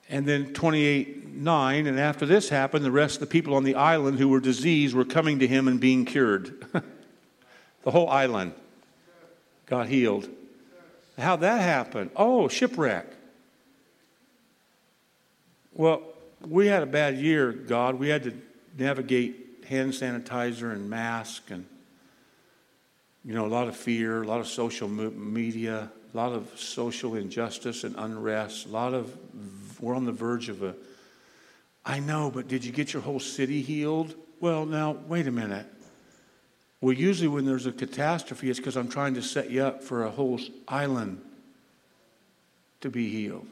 [0.09, 3.75] And then 28 9, and after this happened, the rest of the people on the
[3.75, 6.67] island who were diseased were coming to him and being cured.
[7.83, 8.53] the whole island
[9.67, 10.29] got healed.
[11.19, 12.11] How'd that happen?
[12.17, 13.07] Oh, shipwreck.
[15.73, 16.03] Well,
[16.47, 17.95] we had a bad year, God.
[17.95, 18.35] We had to
[18.77, 21.67] navigate hand sanitizer and mask and,
[23.25, 27.15] you know, a lot of fear, a lot of social media, a lot of social
[27.15, 29.17] injustice and unrest, a lot of,
[29.81, 30.75] we're on the verge of a,
[31.85, 34.15] I know, but did you get your whole city healed?
[34.41, 35.67] Well, now, wait a minute.
[36.81, 40.05] Well, usually when there's a catastrophe, it's because I'm trying to set you up for
[40.05, 41.21] a whole island
[42.81, 43.47] to be healed.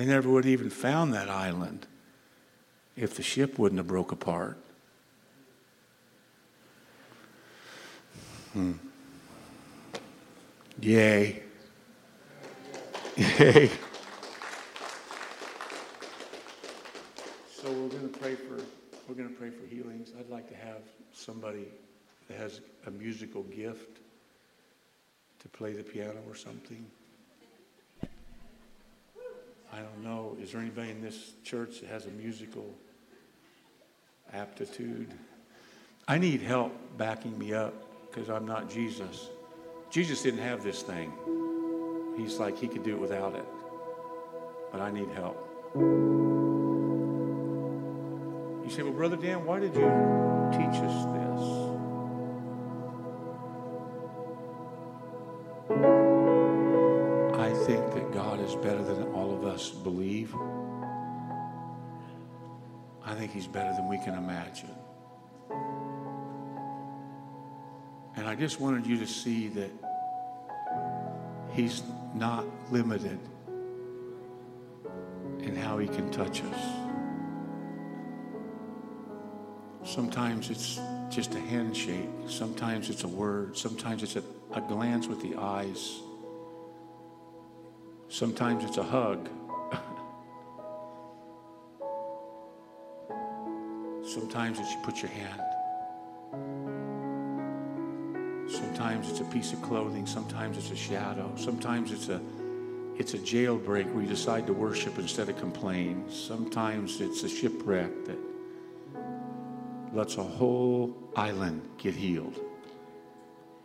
[0.00, 1.86] They never would have even found that island
[2.96, 4.56] if the ship wouldn't have broke apart.
[8.54, 8.72] Hmm.
[10.80, 11.42] Yay.
[13.14, 13.70] Yay.
[17.52, 18.56] So we're going to pray for
[19.06, 20.12] we're going to pray for healings.
[20.18, 20.80] I'd like to have
[21.12, 21.66] somebody
[22.28, 23.98] that has a musical gift
[25.40, 26.86] to play the piano or something.
[29.72, 30.36] I don't know.
[30.40, 32.74] Is there anybody in this church that has a musical
[34.32, 35.12] aptitude?
[36.08, 37.74] I need help backing me up
[38.10, 39.28] because I'm not Jesus.
[39.90, 41.12] Jesus didn't have this thing.
[42.16, 43.44] He's like, he could do it without it.
[44.72, 45.36] But I need help.
[48.64, 49.80] You say, well, Brother Dan, why did you
[50.52, 51.69] teach us this?
[59.60, 60.34] Us believe.
[63.04, 64.74] I think He's better than we can imagine.
[68.16, 69.70] And I just wanted you to see that
[71.52, 71.82] He's
[72.14, 73.18] not limited
[75.40, 76.62] in how He can touch us.
[79.84, 80.80] Sometimes it's
[81.10, 84.22] just a handshake, sometimes it's a word, sometimes it's a,
[84.54, 86.00] a glance with the eyes,
[88.08, 89.28] sometimes it's a hug.
[94.20, 95.40] Sometimes it's you put your hand.
[98.50, 100.06] Sometimes it's a piece of clothing.
[100.06, 101.32] Sometimes it's a shadow.
[101.36, 102.20] Sometimes it's a
[102.98, 106.04] it's a jailbreak where you decide to worship instead of complain.
[106.10, 108.18] Sometimes it's a shipwreck that
[109.94, 112.38] lets a whole island get healed.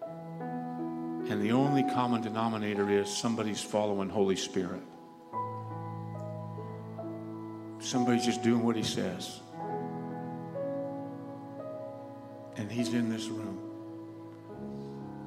[0.01, 4.83] And the only common denominator is somebody's following Holy Spirit.
[7.79, 9.41] Somebody's just doing what he says.
[12.75, 13.57] He's in this room.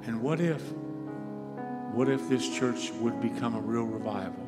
[0.04, 0.62] And what if,
[1.92, 4.44] what if this church would become a real revival?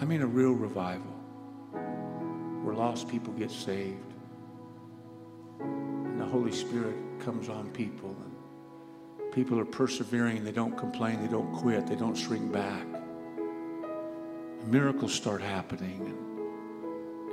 [0.00, 1.12] I mean, a real revival
[2.62, 4.12] where lost people get saved
[5.60, 10.42] and the Holy Spirit comes on people and people are persevering.
[10.42, 11.20] They don't complain.
[11.20, 11.86] They don't quit.
[11.86, 12.86] They don't shrink back.
[14.66, 16.33] Miracles start happening.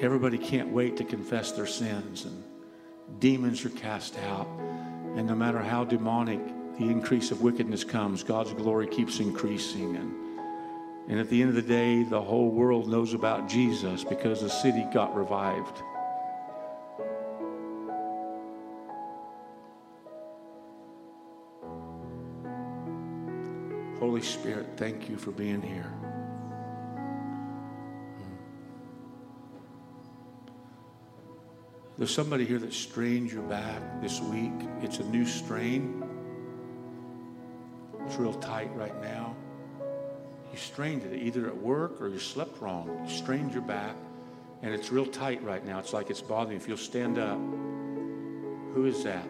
[0.01, 2.43] Everybody can't wait to confess their sins and
[3.19, 4.47] demons are cast out.
[5.15, 6.39] And no matter how demonic
[6.79, 9.95] the increase of wickedness comes, God's glory keeps increasing.
[9.95, 10.11] And,
[11.07, 14.49] and at the end of the day, the whole world knows about Jesus because the
[14.49, 15.83] city got revived.
[23.99, 26.10] Holy Spirit, thank you for being here.
[32.01, 34.67] There's somebody here that strained your back this week.
[34.81, 36.03] It's a new strain.
[38.07, 39.35] It's real tight right now.
[40.51, 43.05] You strained it either at work or you slept wrong.
[43.07, 43.95] You strained your back
[44.63, 45.77] and it's real tight right now.
[45.77, 46.57] It's like it's bothering you.
[46.57, 47.37] If you'll stand up,
[48.73, 49.27] who is that?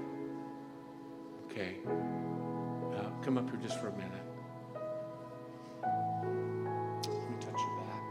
[1.47, 1.75] Okay.
[1.85, 4.11] Uh, come up here just for a minute.
[7.03, 8.03] Let me touch your back.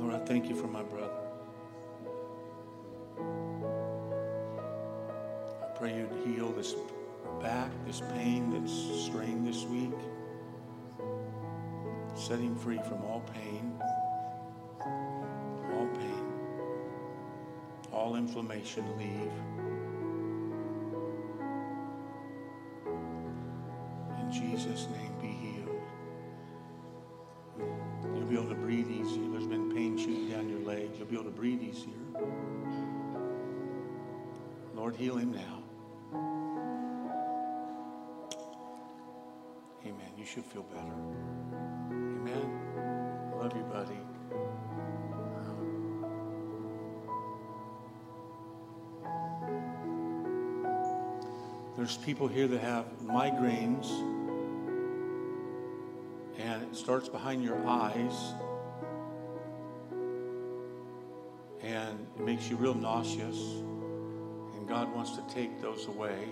[0.00, 1.03] Lord, I thank you for my brother.
[5.84, 6.76] pray you'd heal this
[7.42, 8.72] back, this pain that's
[9.04, 9.92] strained this week.
[12.14, 13.70] Set him free from all pain,
[15.74, 16.24] all pain,
[17.92, 19.30] all inflammation leave.
[24.20, 25.82] In Jesus' name, be healed.
[28.16, 29.28] You'll be able to breathe easier.
[29.32, 30.92] There's been pain shooting down your leg.
[30.96, 31.92] You'll be able to breathe easier.
[34.74, 35.63] Lord, heal him now.
[40.24, 40.94] You should feel better.
[41.90, 42.48] Amen.
[43.36, 44.00] Love you, buddy.
[45.36, 46.06] Um,
[51.76, 53.90] there's people here that have migraines,
[56.38, 58.32] and it starts behind your eyes,
[61.62, 63.36] and it makes you real nauseous,
[64.56, 66.30] and God wants to take those away.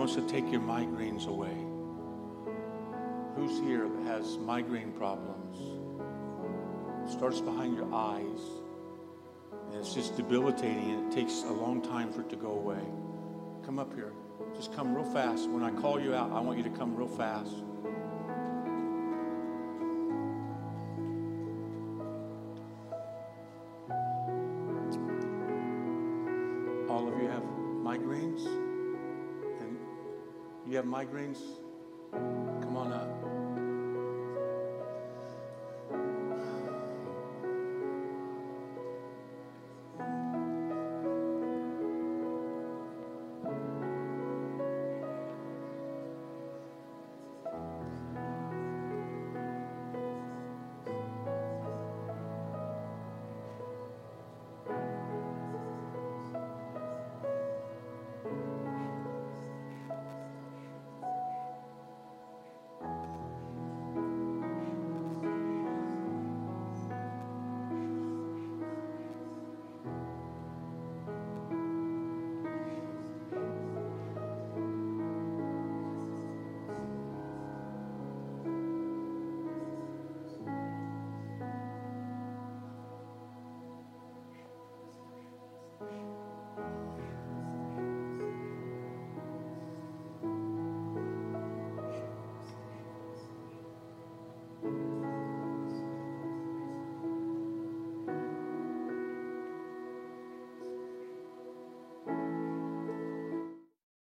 [0.00, 1.54] Wants to take your migraines away.
[3.36, 5.58] Who's here that has migraine problems?
[7.04, 8.40] It starts behind your eyes.
[9.66, 12.80] And it's just debilitating, and it takes a long time for it to go away.
[13.66, 14.14] Come up here.
[14.56, 15.50] Just come real fast.
[15.50, 17.62] When I call you out, I want you to come real fast.
[31.00, 31.59] Migraines?